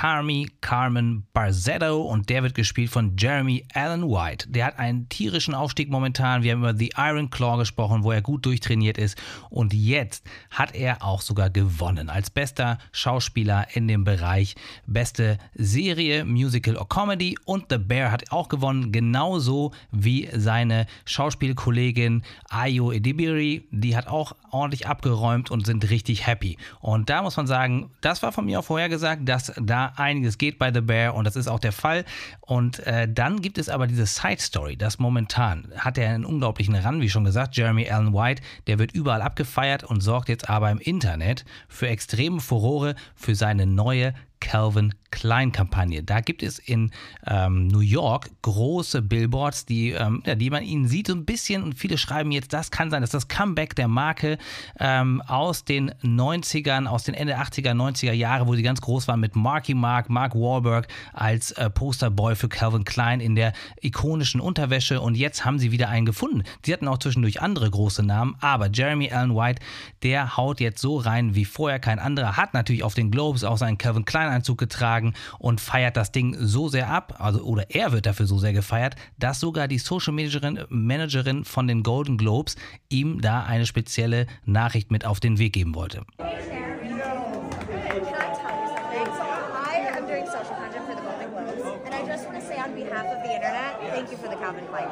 Carmi 0.00 0.48
Carmen 0.62 1.26
Barzetto 1.34 2.00
und 2.00 2.30
der 2.30 2.42
wird 2.42 2.54
gespielt 2.54 2.88
von 2.88 3.18
Jeremy 3.18 3.66
Allen 3.74 4.08
White. 4.08 4.48
Der 4.48 4.64
hat 4.64 4.78
einen 4.78 5.10
tierischen 5.10 5.54
Aufstieg 5.54 5.90
momentan. 5.90 6.42
Wir 6.42 6.52
haben 6.52 6.60
über 6.60 6.74
The 6.74 6.94
Iron 6.96 7.28
Claw 7.28 7.58
gesprochen, 7.58 8.02
wo 8.02 8.10
er 8.10 8.22
gut 8.22 8.46
durchtrainiert 8.46 8.96
ist. 8.96 9.20
Und 9.50 9.74
jetzt 9.74 10.24
hat 10.50 10.74
er 10.74 11.04
auch 11.04 11.20
sogar 11.20 11.50
gewonnen 11.50 12.08
als 12.08 12.30
bester 12.30 12.78
Schauspieler 12.92 13.66
in 13.74 13.88
dem 13.88 14.04
Bereich 14.04 14.54
beste 14.86 15.36
Serie, 15.52 16.24
Musical 16.24 16.78
or 16.78 16.88
Comedy. 16.88 17.36
Und 17.44 17.66
The 17.68 17.76
Bear 17.76 18.10
hat 18.10 18.32
auch 18.32 18.48
gewonnen, 18.48 18.92
genauso 18.92 19.72
wie 19.92 20.30
seine 20.32 20.86
Schauspielkollegin 21.04 22.22
Ayo 22.48 22.90
Edibiri. 22.90 23.68
Die 23.70 23.94
hat 23.94 24.06
auch 24.06 24.34
ordentlich 24.50 24.86
abgeräumt 24.86 25.50
und 25.50 25.66
sind 25.66 25.90
richtig 25.90 26.26
happy. 26.26 26.56
Und 26.80 27.10
da 27.10 27.20
muss 27.20 27.36
man 27.36 27.46
sagen, 27.46 27.90
das 28.00 28.22
war 28.22 28.32
von 28.32 28.46
mir 28.46 28.60
auch 28.60 28.64
vorher 28.64 28.88
gesagt, 28.88 29.28
dass 29.28 29.52
da 29.60 29.89
einiges 29.96 30.38
geht 30.38 30.58
bei 30.58 30.72
The 30.72 30.80
Bear 30.80 31.14
und 31.14 31.24
das 31.24 31.36
ist 31.36 31.48
auch 31.48 31.58
der 31.58 31.72
Fall. 31.72 32.04
Und 32.40 32.80
äh, 32.80 33.08
dann 33.10 33.40
gibt 33.42 33.58
es 33.58 33.68
aber 33.68 33.86
diese 33.86 34.06
Side 34.06 34.40
Story, 34.40 34.76
dass 34.76 34.98
momentan 34.98 35.72
hat 35.76 35.98
er 35.98 36.10
einen 36.10 36.24
unglaublichen 36.24 36.74
Run, 36.74 37.00
wie 37.00 37.10
schon 37.10 37.24
gesagt, 37.24 37.56
Jeremy 37.56 37.88
Allen 37.88 38.12
White, 38.12 38.42
der 38.66 38.78
wird 38.78 38.92
überall 38.92 39.22
abgefeiert 39.22 39.84
und 39.84 40.00
sorgt 40.00 40.28
jetzt 40.28 40.48
aber 40.48 40.70
im 40.70 40.78
Internet 40.78 41.44
für 41.68 41.88
extreme 41.88 42.40
Furore 42.40 42.94
für 43.14 43.34
seine 43.34 43.66
neue 43.66 44.14
Calvin 44.40 44.94
Klein 45.10 45.50
Kampagne. 45.50 46.02
Da 46.02 46.20
gibt 46.20 46.42
es 46.42 46.58
in 46.58 46.92
ähm, 47.26 47.66
New 47.66 47.80
York 47.80 48.30
große 48.42 49.02
Billboards, 49.02 49.66
die, 49.66 49.90
ähm, 49.90 50.22
ja, 50.24 50.34
die 50.34 50.50
man 50.50 50.62
ihnen 50.62 50.86
sieht 50.86 51.08
so 51.08 51.14
ein 51.14 51.24
bisschen 51.24 51.62
und 51.62 51.74
viele 51.74 51.98
schreiben 51.98 52.30
jetzt, 52.30 52.52
das 52.52 52.70
kann 52.70 52.90
sein, 52.90 53.02
dass 53.02 53.10
das 53.10 53.28
Comeback 53.28 53.74
der 53.74 53.88
Marke 53.88 54.38
ähm, 54.78 55.20
aus 55.26 55.64
den 55.64 55.90
90ern, 56.02 56.86
aus 56.86 57.04
den 57.04 57.14
Ende 57.14 57.38
80er, 57.38 57.72
90er 57.72 58.12
Jahre, 58.12 58.46
wo 58.46 58.54
sie 58.54 58.62
ganz 58.62 58.80
groß 58.80 59.08
waren 59.08 59.20
mit 59.20 59.34
Marky 59.34 59.74
Mark, 59.74 60.10
Mark 60.10 60.34
Wahlberg 60.34 60.86
als 61.12 61.50
äh, 61.52 61.68
Posterboy 61.68 62.36
für 62.36 62.48
Calvin 62.48 62.84
Klein 62.84 63.20
in 63.20 63.34
der 63.34 63.52
ikonischen 63.82 64.40
Unterwäsche 64.40 65.00
und 65.00 65.16
jetzt 65.16 65.44
haben 65.44 65.58
sie 65.58 65.72
wieder 65.72 65.88
einen 65.88 66.06
gefunden. 66.06 66.44
Sie 66.64 66.72
hatten 66.72 66.88
auch 66.88 66.98
zwischendurch 66.98 67.42
andere 67.42 67.68
große 67.68 68.04
Namen, 68.04 68.36
aber 68.40 68.70
Jeremy 68.70 69.10
Allen 69.10 69.34
White, 69.34 69.60
der 70.02 70.36
haut 70.36 70.60
jetzt 70.60 70.80
so 70.80 70.98
rein 70.98 71.34
wie 71.34 71.44
vorher 71.44 71.80
kein 71.80 71.98
anderer, 71.98 72.36
hat 72.36 72.54
natürlich 72.54 72.84
auf 72.84 72.94
den 72.94 73.10
Globes 73.10 73.42
auch 73.42 73.58
seinen 73.58 73.76
Calvin 73.76 74.04
Klein 74.04 74.29
Strahlanzug 74.30 74.58
getragen 74.58 75.14
und 75.38 75.60
feiert 75.60 75.96
das 75.96 76.12
Ding 76.12 76.36
so 76.38 76.68
sehr 76.68 76.88
ab, 76.88 77.16
also 77.18 77.42
oder 77.42 77.70
er 77.70 77.92
wird 77.92 78.06
dafür 78.06 78.26
so 78.26 78.38
sehr 78.38 78.52
gefeiert, 78.52 78.94
dass 79.18 79.40
sogar 79.40 79.66
die 79.68 79.78
Social 79.78 80.12
Managerin, 80.14 80.64
Managerin 80.68 81.44
von 81.44 81.66
den 81.66 81.82
Golden 81.82 82.16
Globes 82.16 82.56
ihm 82.88 83.20
da 83.20 83.42
eine 83.42 83.66
spezielle 83.66 84.26
Nachricht 84.44 84.90
mit 84.90 85.04
auf 85.04 85.20
den 85.20 85.38
Weg 85.38 85.52
geben 85.52 85.74
wollte. 85.74 86.02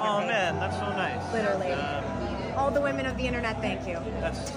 Oh 0.01 0.21
man, 0.21 0.59
that's 0.59 0.79
so 0.79 0.85
nice. 0.87 1.23
Literally. 1.33 1.75
All 2.57 2.73
the 2.73 2.81
women 2.81 3.07
of 3.07 3.17
the 3.17 3.27
internet, 3.27 3.61
thank 3.61 3.87
you. 3.87 3.99
That's 4.21 4.51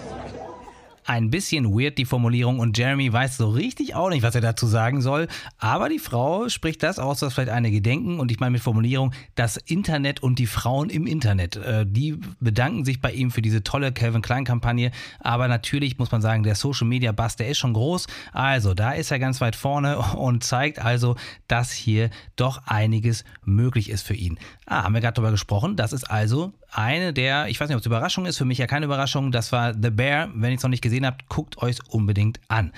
Ein 1.06 1.30
bisschen 1.30 1.74
weird 1.74 1.98
die 1.98 2.06
Formulierung 2.06 2.60
und 2.60 2.78
Jeremy 2.78 3.12
weiß 3.12 3.38
so 3.38 3.50
richtig 3.50 3.96
auch 3.96 4.10
nicht, 4.10 4.24
was 4.24 4.36
er 4.36 4.42
dazu 4.42 4.68
sagen 4.68 5.02
soll. 5.02 5.28
Aber 5.58 5.90
die 5.90 6.00
Frau 6.00 6.48
spricht 6.50 6.84
das 6.84 7.00
aus, 7.00 7.22
was 7.22 7.34
vielleicht 7.34 7.50
einige 7.50 7.82
denken. 7.82 8.20
Und 8.20 8.32
ich 8.32 8.40
meine 8.40 8.52
mit 8.52 8.62
Formulierung, 8.62 9.14
das 9.36 9.58
Internet 9.58 10.22
und 10.22 10.38
die 10.40 10.46
Frauen 10.46 10.90
im 10.90 11.08
Internet. 11.08 11.56
Äh, 11.56 11.86
die 11.88 12.20
bedanken 12.40 12.86
sich 12.86 13.02
bei 13.02 13.12
ihm 13.12 13.32
für 13.32 13.42
diese 13.42 13.64
tolle 13.64 13.92
Calvin 13.92 14.22
Klein-Kampagne. 14.22 14.92
Aber 15.20 15.48
natürlich 15.48 15.98
muss 15.98 16.12
man 16.12 16.22
sagen, 16.22 16.44
der 16.44 16.56
Social 16.56 16.88
Media 16.88 17.12
Bass, 17.12 17.36
der 17.36 17.50
ist 17.50 17.58
schon 17.58 17.74
groß. 17.74 18.08
Also 18.32 18.74
da 18.74 18.92
ist 18.92 19.12
er 19.12 19.20
ganz 19.20 19.42
weit 19.42 19.56
vorne 19.56 19.98
und 20.16 20.44
zeigt 20.44 20.80
also, 20.80 21.16
dass 21.48 21.72
hier 21.72 22.10
doch 22.36 22.62
einiges 22.66 23.24
möglich 23.44 23.90
ist 23.90 24.06
für 24.06 24.16
ihn. 24.16 24.38
Ah, 24.66 24.84
haben 24.84 24.94
wir 24.94 25.02
gerade 25.02 25.16
darüber 25.16 25.32
gesprochen. 25.32 25.76
Das 25.76 25.94
ist 25.94 26.10
also 26.10 26.54
eine 26.72 27.14
der, 27.14 27.48
ich 27.48 27.60
weiß 27.60 27.68
nicht, 27.68 27.76
ob 27.76 27.82
es 27.82 27.86
Überraschung 27.86 28.26
ist, 28.26 28.38
für 28.38 28.46
mich 28.46 28.58
ja 28.58 28.68
keine 28.68 28.86
Überraschung, 28.86 29.32
das 29.32 29.52
war 29.52 29.74
The 29.74 29.90
Bear. 29.90 30.30
Wenn 30.34 30.52
ihr 30.52 30.58
es 30.58 30.64
noch 30.64 30.70
nicht 30.70 30.82
gesehen 30.82 31.06
habt, 31.06 31.28
guckt 31.28 31.58
euch 31.58 31.78
unbedingt 31.90 32.40
an. 32.48 32.72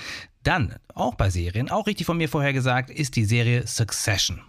Dann, 0.43 0.75
auch 0.93 1.15
bei 1.15 1.29
Serien, 1.29 1.69
auch 1.71 1.87
richtig 1.87 2.05
von 2.05 2.17
mir 2.17 2.27
vorher 2.27 2.53
gesagt, 2.53 2.89
ist 2.89 3.15
die 3.15 3.25
Serie 3.25 3.65
Succession. 3.65 4.41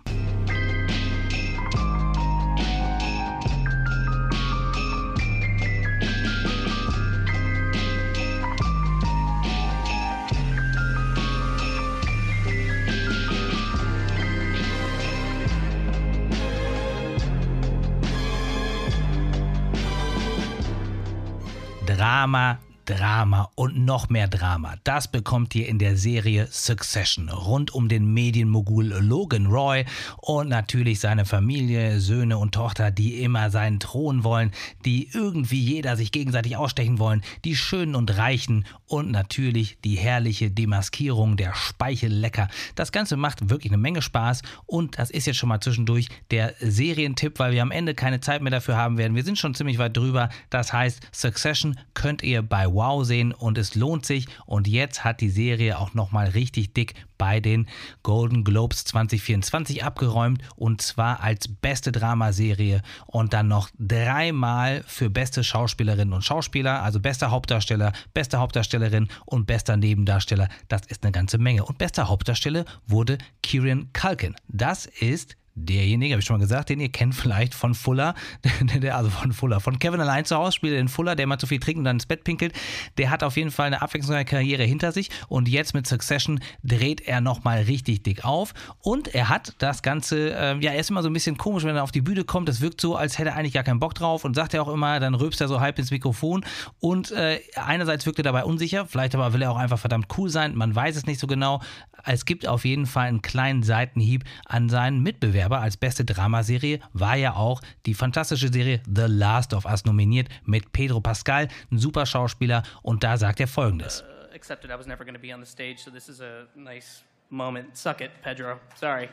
Drama, 21.84 22.60
Drama 22.84 23.50
und 23.54 23.78
noch 23.84 24.08
mehr 24.08 24.28
Drama. 24.28 24.74
Das 24.84 25.08
bekommt 25.08 25.54
ihr 25.54 25.68
in 25.68 25.78
der 25.78 25.96
Serie 25.96 26.48
Succession 26.50 27.28
rund 27.28 27.72
um 27.72 27.88
den 27.88 28.12
Medienmogul 28.12 28.86
Logan 28.86 29.46
Roy 29.46 29.84
und 30.18 30.48
natürlich 30.48 31.00
seine 31.00 31.24
Familie, 31.24 32.00
Söhne 32.00 32.36
und 32.36 32.52
Tochter, 32.52 32.90
die 32.90 33.22
immer 33.22 33.50
seinen 33.50 33.80
Thron 33.80 34.24
wollen, 34.24 34.52
die 34.84 35.08
irgendwie 35.12 35.60
jeder 35.60 35.96
sich 35.96 36.12
gegenseitig 36.12 36.56
ausstechen 36.56 36.98
wollen, 36.98 37.22
die 37.44 37.56
Schönen 37.56 37.94
und 37.94 38.16
Reichen 38.18 38.66
und 38.86 39.10
natürlich 39.10 39.78
die 39.84 39.96
herrliche 39.96 40.50
Demaskierung 40.50 41.36
der 41.36 41.54
Speichellecker. 41.54 42.48
Das 42.74 42.92
Ganze 42.92 43.16
macht 43.16 43.48
wirklich 43.48 43.72
eine 43.72 43.80
Menge 43.80 44.02
Spaß 44.02 44.42
und 44.66 44.98
das 44.98 45.10
ist 45.10 45.26
jetzt 45.26 45.36
schon 45.36 45.48
mal 45.48 45.60
zwischendurch 45.60 46.08
der 46.30 46.54
Serientipp, 46.60 47.38
weil 47.38 47.52
wir 47.52 47.62
am 47.62 47.70
Ende 47.70 47.94
keine 47.94 48.20
Zeit 48.20 48.42
mehr 48.42 48.50
dafür 48.50 48.76
haben 48.76 48.98
werden. 48.98 49.14
Wir 49.14 49.24
sind 49.24 49.38
schon 49.38 49.54
ziemlich 49.54 49.78
weit 49.78 49.96
drüber. 49.96 50.28
Das 50.50 50.72
heißt, 50.72 51.00
Succession 51.12 51.78
könnt 51.94 52.22
ihr 52.22 52.42
bei 52.42 52.73
Wow 52.74 53.04
sehen 53.04 53.32
und 53.32 53.58
es 53.58 53.74
lohnt 53.74 54.04
sich. 54.04 54.26
Und 54.46 54.66
jetzt 54.66 55.04
hat 55.04 55.20
die 55.20 55.30
Serie 55.30 55.78
auch 55.78 55.94
nochmal 55.94 56.28
richtig 56.28 56.74
dick 56.74 56.94
bei 57.18 57.40
den 57.40 57.68
Golden 58.02 58.44
Globes 58.44 58.84
2024 58.84 59.84
abgeräumt 59.84 60.42
und 60.56 60.82
zwar 60.82 61.22
als 61.22 61.48
beste 61.48 61.92
Dramaserie 61.92 62.82
und 63.06 63.32
dann 63.32 63.48
noch 63.48 63.70
dreimal 63.78 64.82
für 64.86 65.10
beste 65.10 65.44
Schauspielerinnen 65.44 66.12
und 66.12 66.24
Schauspieler, 66.24 66.82
also 66.82 67.00
bester 67.00 67.30
Hauptdarsteller, 67.30 67.92
beste 68.12 68.38
Hauptdarstellerin 68.38 69.08
und 69.26 69.46
bester 69.46 69.76
Nebendarsteller. 69.76 70.48
Das 70.68 70.82
ist 70.88 71.04
eine 71.04 71.12
ganze 71.12 71.38
Menge. 71.38 71.64
Und 71.64 71.78
bester 71.78 72.08
Hauptdarsteller 72.08 72.64
wurde 72.86 73.18
Kieran 73.42 73.90
Culkin. 73.92 74.34
Das 74.48 74.86
ist 74.86 75.36
derjenige, 75.54 76.14
habe 76.14 76.20
ich 76.20 76.26
schon 76.26 76.36
mal 76.36 76.42
gesagt, 76.42 76.68
den 76.68 76.80
ihr 76.80 76.90
kennt 76.90 77.14
vielleicht 77.14 77.54
von 77.54 77.74
Fuller, 77.74 78.14
also 78.92 79.10
von 79.10 79.32
Fuller, 79.32 79.60
von 79.60 79.78
Kevin 79.78 80.00
allein 80.00 80.24
zu 80.24 80.36
Hause 80.36 80.52
spielt 80.52 80.78
in 80.78 80.88
Fuller, 80.88 81.14
der 81.14 81.26
mal 81.26 81.38
zu 81.38 81.46
viel 81.46 81.60
trinkt 81.60 81.78
und 81.78 81.84
dann 81.84 81.96
ins 81.96 82.06
Bett 82.06 82.24
pinkelt. 82.24 82.52
Der 82.98 83.10
hat 83.10 83.22
auf 83.22 83.36
jeden 83.36 83.50
Fall 83.50 83.66
eine 83.66 83.80
abwechslungsreiche 83.82 84.24
Karriere 84.24 84.64
hinter 84.64 84.92
sich 84.92 85.10
und 85.28 85.48
jetzt 85.48 85.74
mit 85.74 85.86
Succession 85.86 86.40
dreht 86.62 87.00
er 87.02 87.20
nochmal 87.20 87.62
richtig 87.62 88.02
dick 88.02 88.24
auf 88.24 88.52
und 88.80 89.14
er 89.14 89.28
hat 89.28 89.54
das 89.58 89.82
Ganze, 89.82 90.34
äh, 90.34 90.58
ja, 90.58 90.72
er 90.72 90.80
ist 90.80 90.90
immer 90.90 91.02
so 91.02 91.08
ein 91.08 91.12
bisschen 91.12 91.38
komisch, 91.38 91.64
wenn 91.64 91.76
er 91.76 91.84
auf 91.84 91.92
die 91.92 92.00
Bühne 92.00 92.24
kommt. 92.24 92.48
Das 92.48 92.60
wirkt 92.60 92.80
so, 92.80 92.96
als 92.96 93.18
hätte 93.18 93.30
er 93.30 93.36
eigentlich 93.36 93.54
gar 93.54 93.64
keinen 93.64 93.80
Bock 93.80 93.94
drauf 93.94 94.24
und 94.24 94.34
sagt 94.34 94.54
er 94.54 94.62
auch 94.62 94.72
immer, 94.72 94.98
dann 94.98 95.14
rülpst 95.14 95.40
er 95.40 95.48
so 95.48 95.60
halb 95.60 95.78
ins 95.78 95.90
Mikrofon 95.90 96.44
und 96.80 97.12
äh, 97.12 97.40
einerseits 97.54 98.06
wirkt 98.06 98.18
er 98.18 98.24
dabei 98.24 98.44
unsicher, 98.44 98.86
vielleicht 98.86 99.14
aber 99.14 99.32
will 99.32 99.42
er 99.42 99.52
auch 99.52 99.56
einfach 99.56 99.78
verdammt 99.78 100.06
cool 100.18 100.30
sein, 100.30 100.54
man 100.54 100.74
weiß 100.74 100.96
es 100.96 101.06
nicht 101.06 101.20
so 101.20 101.26
genau. 101.26 101.60
Es 102.04 102.24
gibt 102.24 102.46
auf 102.46 102.64
jeden 102.64 102.86
Fall 102.86 103.08
einen 103.08 103.22
kleinen 103.22 103.62
Seitenhieb 103.62 104.24
an 104.46 104.68
seinen 104.68 105.02
Mitbewerber. 105.02 105.60
Als 105.60 105.76
beste 105.76 106.04
Dramaserie 106.04 106.80
war 106.92 107.16
ja 107.16 107.34
auch 107.34 107.62
die 107.86 107.94
fantastische 107.94 108.52
Serie 108.52 108.82
The 108.86 109.06
Last 109.06 109.54
of 109.54 109.64
Us 109.64 109.84
nominiert 109.84 110.28
mit 110.44 110.72
Pedro 110.72 111.00
Pascal, 111.00 111.48
ein 111.70 111.78
super 111.78 112.06
Schauspieler. 112.06 112.62
Und 112.82 113.04
da 113.04 113.16
sagt 113.16 113.40
er 113.40 113.48
folgendes. 113.48 114.02
Uh, 114.02 114.34
accepted 114.34 114.70
I 114.70 114.76
was 114.76 114.86
never 114.86 115.04
going 115.04 115.14
to 115.14 115.20
be 115.20 115.32
on 115.32 115.44
so 115.44 115.90
this 115.90 116.08
is 116.08 116.20
a 116.20 116.46
nice 116.54 117.02
moment. 117.30 117.76
Suck 117.76 118.00
it, 118.00 118.10
Pedro. 118.22 118.60
Sorry. 118.74 119.08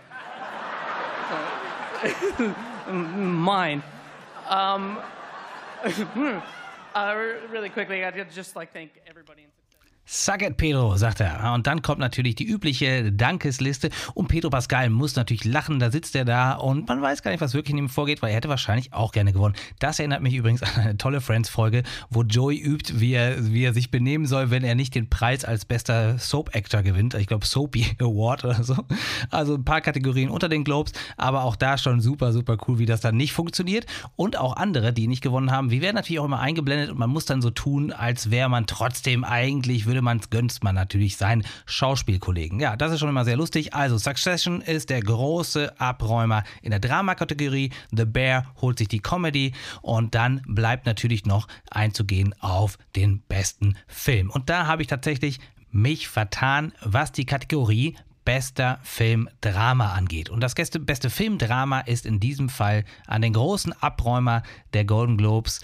Mine. 2.91 3.83
Um, 4.49 4.97
uh, 6.95 7.15
really 7.49 7.69
quickly, 7.69 8.03
I'd 8.03 8.31
just 8.31 8.55
like 8.55 8.73
thank 8.73 8.91
everybody. 9.07 9.47
Suck 10.05 10.41
it, 10.41 10.57
Pedro, 10.57 10.97
sagt 10.97 11.21
er. 11.21 11.53
Und 11.53 11.67
dann 11.67 11.81
kommt 11.81 11.99
natürlich 11.99 12.35
die 12.35 12.45
übliche 12.45 13.11
Dankesliste. 13.13 13.89
Und 14.13 14.27
Pedro 14.27 14.49
Pascal 14.49 14.89
muss 14.89 15.15
natürlich 15.15 15.45
lachen. 15.45 15.79
Da 15.79 15.91
sitzt 15.91 16.15
er 16.15 16.25
da 16.25 16.53
und 16.53 16.89
man 16.89 17.01
weiß 17.01 17.21
gar 17.21 17.31
nicht, 17.31 17.39
was 17.39 17.53
wirklich 17.53 17.71
in 17.71 17.77
ihm 17.77 17.89
vorgeht, 17.89 18.21
weil 18.21 18.31
er 18.31 18.37
hätte 18.37 18.49
wahrscheinlich 18.49 18.93
auch 18.93 19.11
gerne 19.11 19.31
gewonnen. 19.31 19.55
Das 19.79 19.99
erinnert 19.99 20.21
mich 20.21 20.33
übrigens 20.33 20.63
an 20.63 20.69
eine 20.75 20.97
tolle 20.97 21.21
Friends-Folge, 21.21 21.83
wo 22.09 22.23
Joey 22.23 22.57
übt, 22.57 22.99
wie 22.99 23.13
er, 23.13 23.53
wie 23.53 23.63
er 23.63 23.73
sich 23.73 23.91
benehmen 23.91 24.25
soll, 24.25 24.49
wenn 24.49 24.63
er 24.63 24.75
nicht 24.75 24.95
den 24.95 25.09
Preis 25.09 25.45
als 25.45 25.65
bester 25.65 26.17
Soap-Actor 26.17 26.81
gewinnt. 26.81 27.13
Ich 27.13 27.27
glaube, 27.27 27.45
Soapy 27.45 27.85
Award 27.99 28.43
oder 28.43 28.63
so. 28.63 28.75
Also 29.29 29.55
ein 29.55 29.65
paar 29.65 29.81
Kategorien 29.81 30.29
unter 30.29 30.49
den 30.49 30.63
Globes, 30.63 30.93
aber 31.15 31.43
auch 31.43 31.55
da 31.55 31.77
schon 31.77 32.01
super, 32.01 32.33
super 32.33 32.57
cool, 32.67 32.79
wie 32.79 32.85
das 32.85 33.01
dann 33.01 33.15
nicht 33.15 33.33
funktioniert. 33.33 33.85
Und 34.15 34.37
auch 34.37 34.57
andere, 34.57 34.93
die 34.93 35.07
nicht 35.07 35.21
gewonnen 35.21 35.51
haben, 35.51 35.69
die 35.69 35.81
werden 35.81 35.95
natürlich 35.95 36.19
auch 36.19 36.25
immer 36.25 36.39
eingeblendet 36.39 36.89
und 36.89 36.97
man 36.97 37.09
muss 37.09 37.25
dann 37.25 37.41
so 37.41 37.51
tun, 37.51 37.93
als 37.93 38.31
wäre 38.31 38.49
man 38.49 38.65
trotzdem 38.65 39.23
eigentlich, 39.23 39.85
man, 39.99 40.21
gönnt 40.29 40.63
man 40.63 40.75
natürlich 40.75 41.17
seinen 41.17 41.43
Schauspielkollegen. 41.65 42.59
Ja, 42.59 42.77
das 42.77 42.93
ist 42.93 42.99
schon 42.99 43.09
immer 43.09 43.25
sehr 43.25 43.35
lustig. 43.35 43.73
Also 43.73 43.97
Succession 43.97 44.61
ist 44.61 44.89
der 44.89 45.01
große 45.01 45.79
Abräumer 45.79 46.43
in 46.61 46.71
der 46.71 46.79
Drama-Kategorie. 46.79 47.71
The 47.91 48.05
Bear 48.05 48.45
holt 48.61 48.77
sich 48.77 48.87
die 48.87 49.01
Comedy 49.01 49.53
und 49.81 50.15
dann 50.15 50.41
bleibt 50.47 50.85
natürlich 50.85 51.25
noch 51.25 51.47
einzugehen 51.69 52.33
auf 52.39 52.77
den 52.95 53.21
besten 53.21 53.75
Film. 53.87 54.29
Und 54.29 54.49
da 54.49 54.67
habe 54.67 54.83
ich 54.83 54.87
tatsächlich 54.87 55.39
mich 55.71 56.07
vertan, 56.07 56.73
was 56.81 57.11
die 57.11 57.25
Kategorie 57.25 57.97
bester 58.25 58.79
Film 58.83 59.29
Drama 59.41 59.93
angeht. 59.93 60.29
Und 60.29 60.41
das 60.41 60.53
beste 60.53 61.09
Film 61.09 61.37
Drama 61.37 61.79
ist 61.81 62.05
in 62.05 62.19
diesem 62.19 62.49
Fall 62.49 62.85
an 63.07 63.21
den 63.21 63.33
großen 63.33 63.73
Abräumer 63.81 64.43
der 64.73 64.85
Golden 64.85 65.17
Globes 65.17 65.61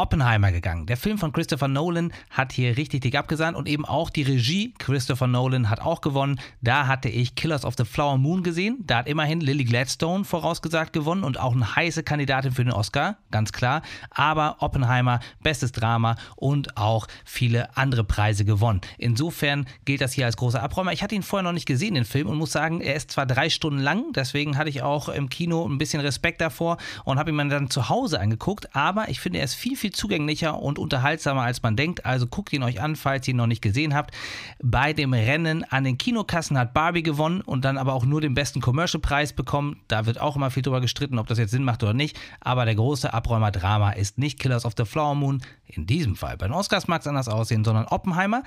Oppenheimer 0.00 0.50
gegangen. 0.50 0.86
Der 0.86 0.96
Film 0.96 1.18
von 1.18 1.30
Christopher 1.30 1.68
Nolan 1.68 2.10
hat 2.30 2.52
hier 2.52 2.78
richtig 2.78 3.02
dick 3.02 3.16
abgesandt 3.16 3.54
und 3.54 3.68
eben 3.68 3.84
auch 3.84 4.08
die 4.08 4.22
Regie. 4.22 4.72
Christopher 4.78 5.26
Nolan 5.26 5.68
hat 5.68 5.80
auch 5.80 6.00
gewonnen. 6.00 6.40
Da 6.62 6.86
hatte 6.86 7.10
ich 7.10 7.34
Killers 7.34 7.66
of 7.66 7.74
the 7.76 7.84
Flower 7.84 8.16
Moon 8.16 8.42
gesehen. 8.42 8.78
Da 8.86 9.00
hat 9.00 9.08
immerhin 9.08 9.42
Lily 9.42 9.64
Gladstone 9.64 10.24
vorausgesagt 10.24 10.94
gewonnen 10.94 11.22
und 11.22 11.38
auch 11.38 11.52
eine 11.52 11.76
heiße 11.76 12.02
Kandidatin 12.02 12.52
für 12.52 12.64
den 12.64 12.72
Oscar, 12.72 13.18
ganz 13.30 13.52
klar. 13.52 13.82
Aber 14.08 14.56
Oppenheimer, 14.60 15.20
bestes 15.42 15.70
Drama 15.70 16.16
und 16.34 16.78
auch 16.78 17.06
viele 17.26 17.76
andere 17.76 18.02
Preise 18.02 18.46
gewonnen. 18.46 18.80
Insofern 18.96 19.66
gilt 19.84 20.00
das 20.00 20.14
hier 20.14 20.24
als 20.24 20.38
großer 20.38 20.62
Abräumer. 20.62 20.94
Ich 20.94 21.02
hatte 21.02 21.14
ihn 21.14 21.22
vorher 21.22 21.44
noch 21.44 21.52
nicht 21.52 21.66
gesehen, 21.66 21.92
den 21.92 22.06
Film, 22.06 22.26
und 22.26 22.38
muss 22.38 22.52
sagen, 22.52 22.80
er 22.80 22.94
ist 22.94 23.10
zwar 23.10 23.26
drei 23.26 23.50
Stunden 23.50 23.80
lang, 23.80 24.14
deswegen 24.14 24.56
hatte 24.56 24.70
ich 24.70 24.80
auch 24.80 25.10
im 25.10 25.28
Kino 25.28 25.68
ein 25.68 25.76
bisschen 25.76 26.00
Respekt 26.00 26.40
davor 26.40 26.78
und 27.04 27.18
habe 27.18 27.28
ihn 27.28 27.36
mir 27.36 27.48
dann 27.48 27.68
zu 27.68 27.90
Hause 27.90 28.18
angeguckt, 28.18 28.74
aber 28.74 29.10
ich 29.10 29.20
finde, 29.20 29.40
er 29.40 29.44
ist 29.44 29.54
viel, 29.54 29.76
viel 29.76 29.89
viel 29.90 29.92
zugänglicher 29.92 30.60
und 30.60 30.78
unterhaltsamer, 30.78 31.42
als 31.42 31.62
man 31.62 31.76
denkt. 31.76 32.06
Also 32.06 32.26
guckt 32.26 32.52
ihn 32.52 32.62
euch 32.62 32.80
an, 32.80 32.96
falls 32.96 33.26
ihr 33.26 33.34
ihn 33.34 33.36
noch 33.36 33.46
nicht 33.46 33.62
gesehen 33.62 33.94
habt. 33.94 34.14
Bei 34.62 34.92
dem 34.92 35.12
Rennen 35.12 35.64
an 35.64 35.84
den 35.84 35.98
Kinokassen 35.98 36.58
hat 36.58 36.72
Barbie 36.72 37.02
gewonnen 37.02 37.40
und 37.40 37.64
dann 37.64 37.76
aber 37.76 37.94
auch 37.94 38.04
nur 38.04 38.20
den 38.20 38.34
besten 38.34 38.60
Commercial-Preis 38.60 39.32
bekommen. 39.32 39.80
Da 39.88 40.06
wird 40.06 40.20
auch 40.20 40.36
immer 40.36 40.50
viel 40.50 40.62
drüber 40.62 40.80
gestritten, 40.80 41.18
ob 41.18 41.26
das 41.26 41.38
jetzt 41.38 41.50
Sinn 41.50 41.64
macht 41.64 41.82
oder 41.82 41.94
nicht. 41.94 42.18
Aber 42.40 42.64
der 42.64 42.74
große 42.74 43.12
Abräumer-Drama 43.12 43.92
ist 43.92 44.18
nicht 44.18 44.38
Killers 44.38 44.64
of 44.64 44.74
the 44.76 44.84
Flower 44.84 45.14
Moon. 45.14 45.42
In 45.72 45.86
diesem 45.86 46.16
Fall. 46.16 46.36
Bei 46.36 46.48
den 46.48 46.54
Oscars 46.54 46.88
mag 46.88 47.00
es 47.00 47.06
anders 47.06 47.28
aussehen, 47.28 47.64
sondern 47.64 47.86
Oppenheimer. 47.86 48.42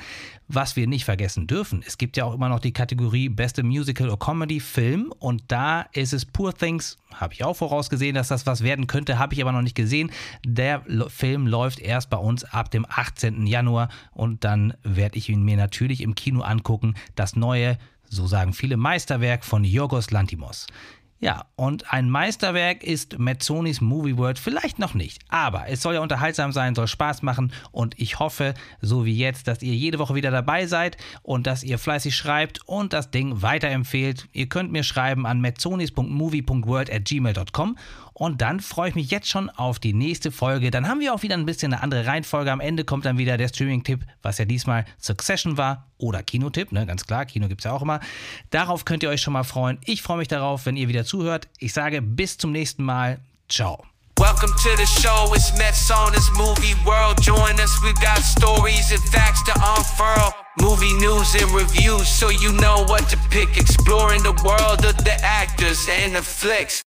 Was 0.49 0.75
wir 0.75 0.87
nicht 0.87 1.05
vergessen 1.05 1.47
dürfen, 1.47 1.81
es 1.87 1.97
gibt 1.97 2.17
ja 2.17 2.25
auch 2.25 2.33
immer 2.33 2.49
noch 2.49 2.59
die 2.59 2.73
Kategorie 2.73 3.29
Beste 3.29 3.63
Musical 3.63 4.07
oder 4.07 4.17
Comedy 4.17 4.59
Film 4.59 5.13
und 5.19 5.43
da 5.47 5.83
ist 5.93 6.11
es 6.11 6.25
Poor 6.25 6.53
Things. 6.53 6.97
Habe 7.13 7.33
ich 7.33 7.45
auch 7.45 7.55
vorausgesehen, 7.55 8.13
dass 8.13 8.27
das 8.27 8.45
was 8.45 8.61
werden 8.61 8.87
könnte, 8.87 9.19
habe 9.19 9.33
ich 9.35 9.41
aber 9.41 9.53
noch 9.53 9.61
nicht 9.61 9.75
gesehen. 9.75 10.11
Der 10.45 10.83
Film 11.07 11.32
läuft 11.37 11.79
erst 11.79 12.09
bei 12.09 12.17
uns 12.17 12.43
ab 12.43 12.71
dem 12.71 12.85
18. 12.87 13.45
Januar 13.45 13.89
und 14.11 14.43
dann 14.43 14.73
werde 14.83 15.17
ich 15.17 15.29
ihn 15.29 15.43
mir 15.43 15.57
natürlich 15.57 16.01
im 16.01 16.15
Kino 16.15 16.41
angucken. 16.41 16.95
Das 17.15 17.35
neue, 17.35 17.77
so 18.09 18.27
sagen 18.27 18.53
viele, 18.53 18.77
Meisterwerk 18.77 19.43
von 19.43 19.63
Yorgos 19.63 20.11
Lantimos. 20.11 20.67
Ja, 21.23 21.45
und 21.55 21.93
ein 21.93 22.09
Meisterwerk 22.09 22.83
ist 22.83 23.17
Mazzonis 23.17 23.79
Movie 23.79 24.17
World 24.17 24.37
vielleicht 24.37 24.77
noch 24.77 24.93
nicht. 24.93 25.21
Aber 25.29 25.69
es 25.69 25.81
soll 25.81 25.93
ja 25.93 26.01
unterhaltsam 26.01 26.51
sein, 26.51 26.75
soll 26.75 26.87
Spaß 26.87 27.21
machen 27.21 27.53
und 27.71 27.97
ich 27.97 28.19
hoffe, 28.19 28.55
so 28.81 29.05
wie 29.05 29.15
jetzt, 29.15 29.47
dass 29.47 29.61
ihr 29.61 29.73
jede 29.73 29.99
Woche 29.99 30.15
wieder 30.15 30.31
dabei 30.31 30.67
seid 30.67 30.97
und 31.21 31.47
dass 31.47 31.63
ihr 31.63 31.79
fleißig 31.79 32.13
schreibt 32.13 32.67
und 32.67 32.91
das 32.91 33.09
Ding 33.09 33.41
weiterempfehlt. 33.41 34.27
Ihr 34.33 34.49
könnt 34.49 34.73
mir 34.73 34.83
schreiben 34.83 35.25
an 35.25 35.39
mazzonis.movie.world 35.39 36.91
at 36.91 37.05
gmail.com 37.05 37.77
und 38.13 38.41
dann 38.41 38.59
freue 38.59 38.89
ich 38.89 38.95
mich 38.95 39.09
jetzt 39.09 39.27
schon 39.27 39.49
auf 39.49 39.79
die 39.79 39.93
nächste 39.93 40.31
Folge. 40.31 40.71
Dann 40.71 40.87
haben 40.87 40.99
wir 40.99 41.13
auch 41.13 41.23
wieder 41.23 41.35
ein 41.35 41.45
bisschen 41.45 41.73
eine 41.73 41.81
andere 41.81 42.05
Reihenfolge. 42.05 42.51
Am 42.51 42.59
Ende 42.59 42.83
kommt 42.83 43.05
dann 43.05 43.17
wieder 43.17 43.37
der 43.37 43.47
Streaming-Tipp, 43.47 44.05
was 44.21 44.37
ja 44.37 44.45
diesmal 44.45 44.85
Succession 44.99 45.57
war 45.57 45.87
oder 45.97 46.21
Kinotipp, 46.21 46.71
ne? 46.71 46.85
Ganz 46.85 47.05
klar, 47.05 47.25
Kino 47.25 47.47
gibt 47.47 47.61
es 47.61 47.65
ja 47.65 47.71
auch 47.71 47.81
immer. 47.81 47.99
Darauf 48.51 48.85
könnt 48.85 49.03
ihr 49.03 49.09
euch 49.09 49.21
schon 49.21 49.33
mal 49.33 49.43
freuen. 49.43 49.79
Ich 49.85 50.01
freue 50.01 50.17
mich 50.17 50.27
darauf, 50.27 50.65
wenn 50.65 50.77
ihr 50.77 50.87
wieder 50.87 51.05
zuhört. 51.05 51.47
Ich 51.57 51.73
sage 51.73 52.01
bis 52.01 52.37
zum 52.37 52.51
nächsten 52.51 52.83
Mal. 52.83 53.19
Ciao. 53.49 53.83
Welcome 54.19 54.53
to 54.61 54.77
the 54.77 54.85
show, 54.85 55.33
it's 55.33 55.57
Mets 55.57 55.89
on 55.89 56.13
this 56.13 56.29
movie 56.37 56.75
world. 56.85 57.19
Join 57.19 57.59
us, 57.59 57.81
we've 57.83 57.99
got 57.99 58.19
stories 58.19 58.91
and 58.91 59.01
facts 59.09 59.41
to 59.43 59.53
unfurl. 59.55 60.33
Movie 60.61 60.93
news 60.99 61.33
and 61.33 61.51
reviews, 61.51 62.07
so 62.07 62.29
you 62.29 62.51
know 62.53 62.85
what 62.87 63.09
to 63.09 63.17
pick. 63.31 63.57
Exploring 63.57 64.21
the 64.21 64.33
world 64.45 64.85
of 64.85 64.97
the 65.03 65.17
actors 65.23 65.89
and 65.89 66.15
the 66.15 66.21
flicks. 66.21 66.83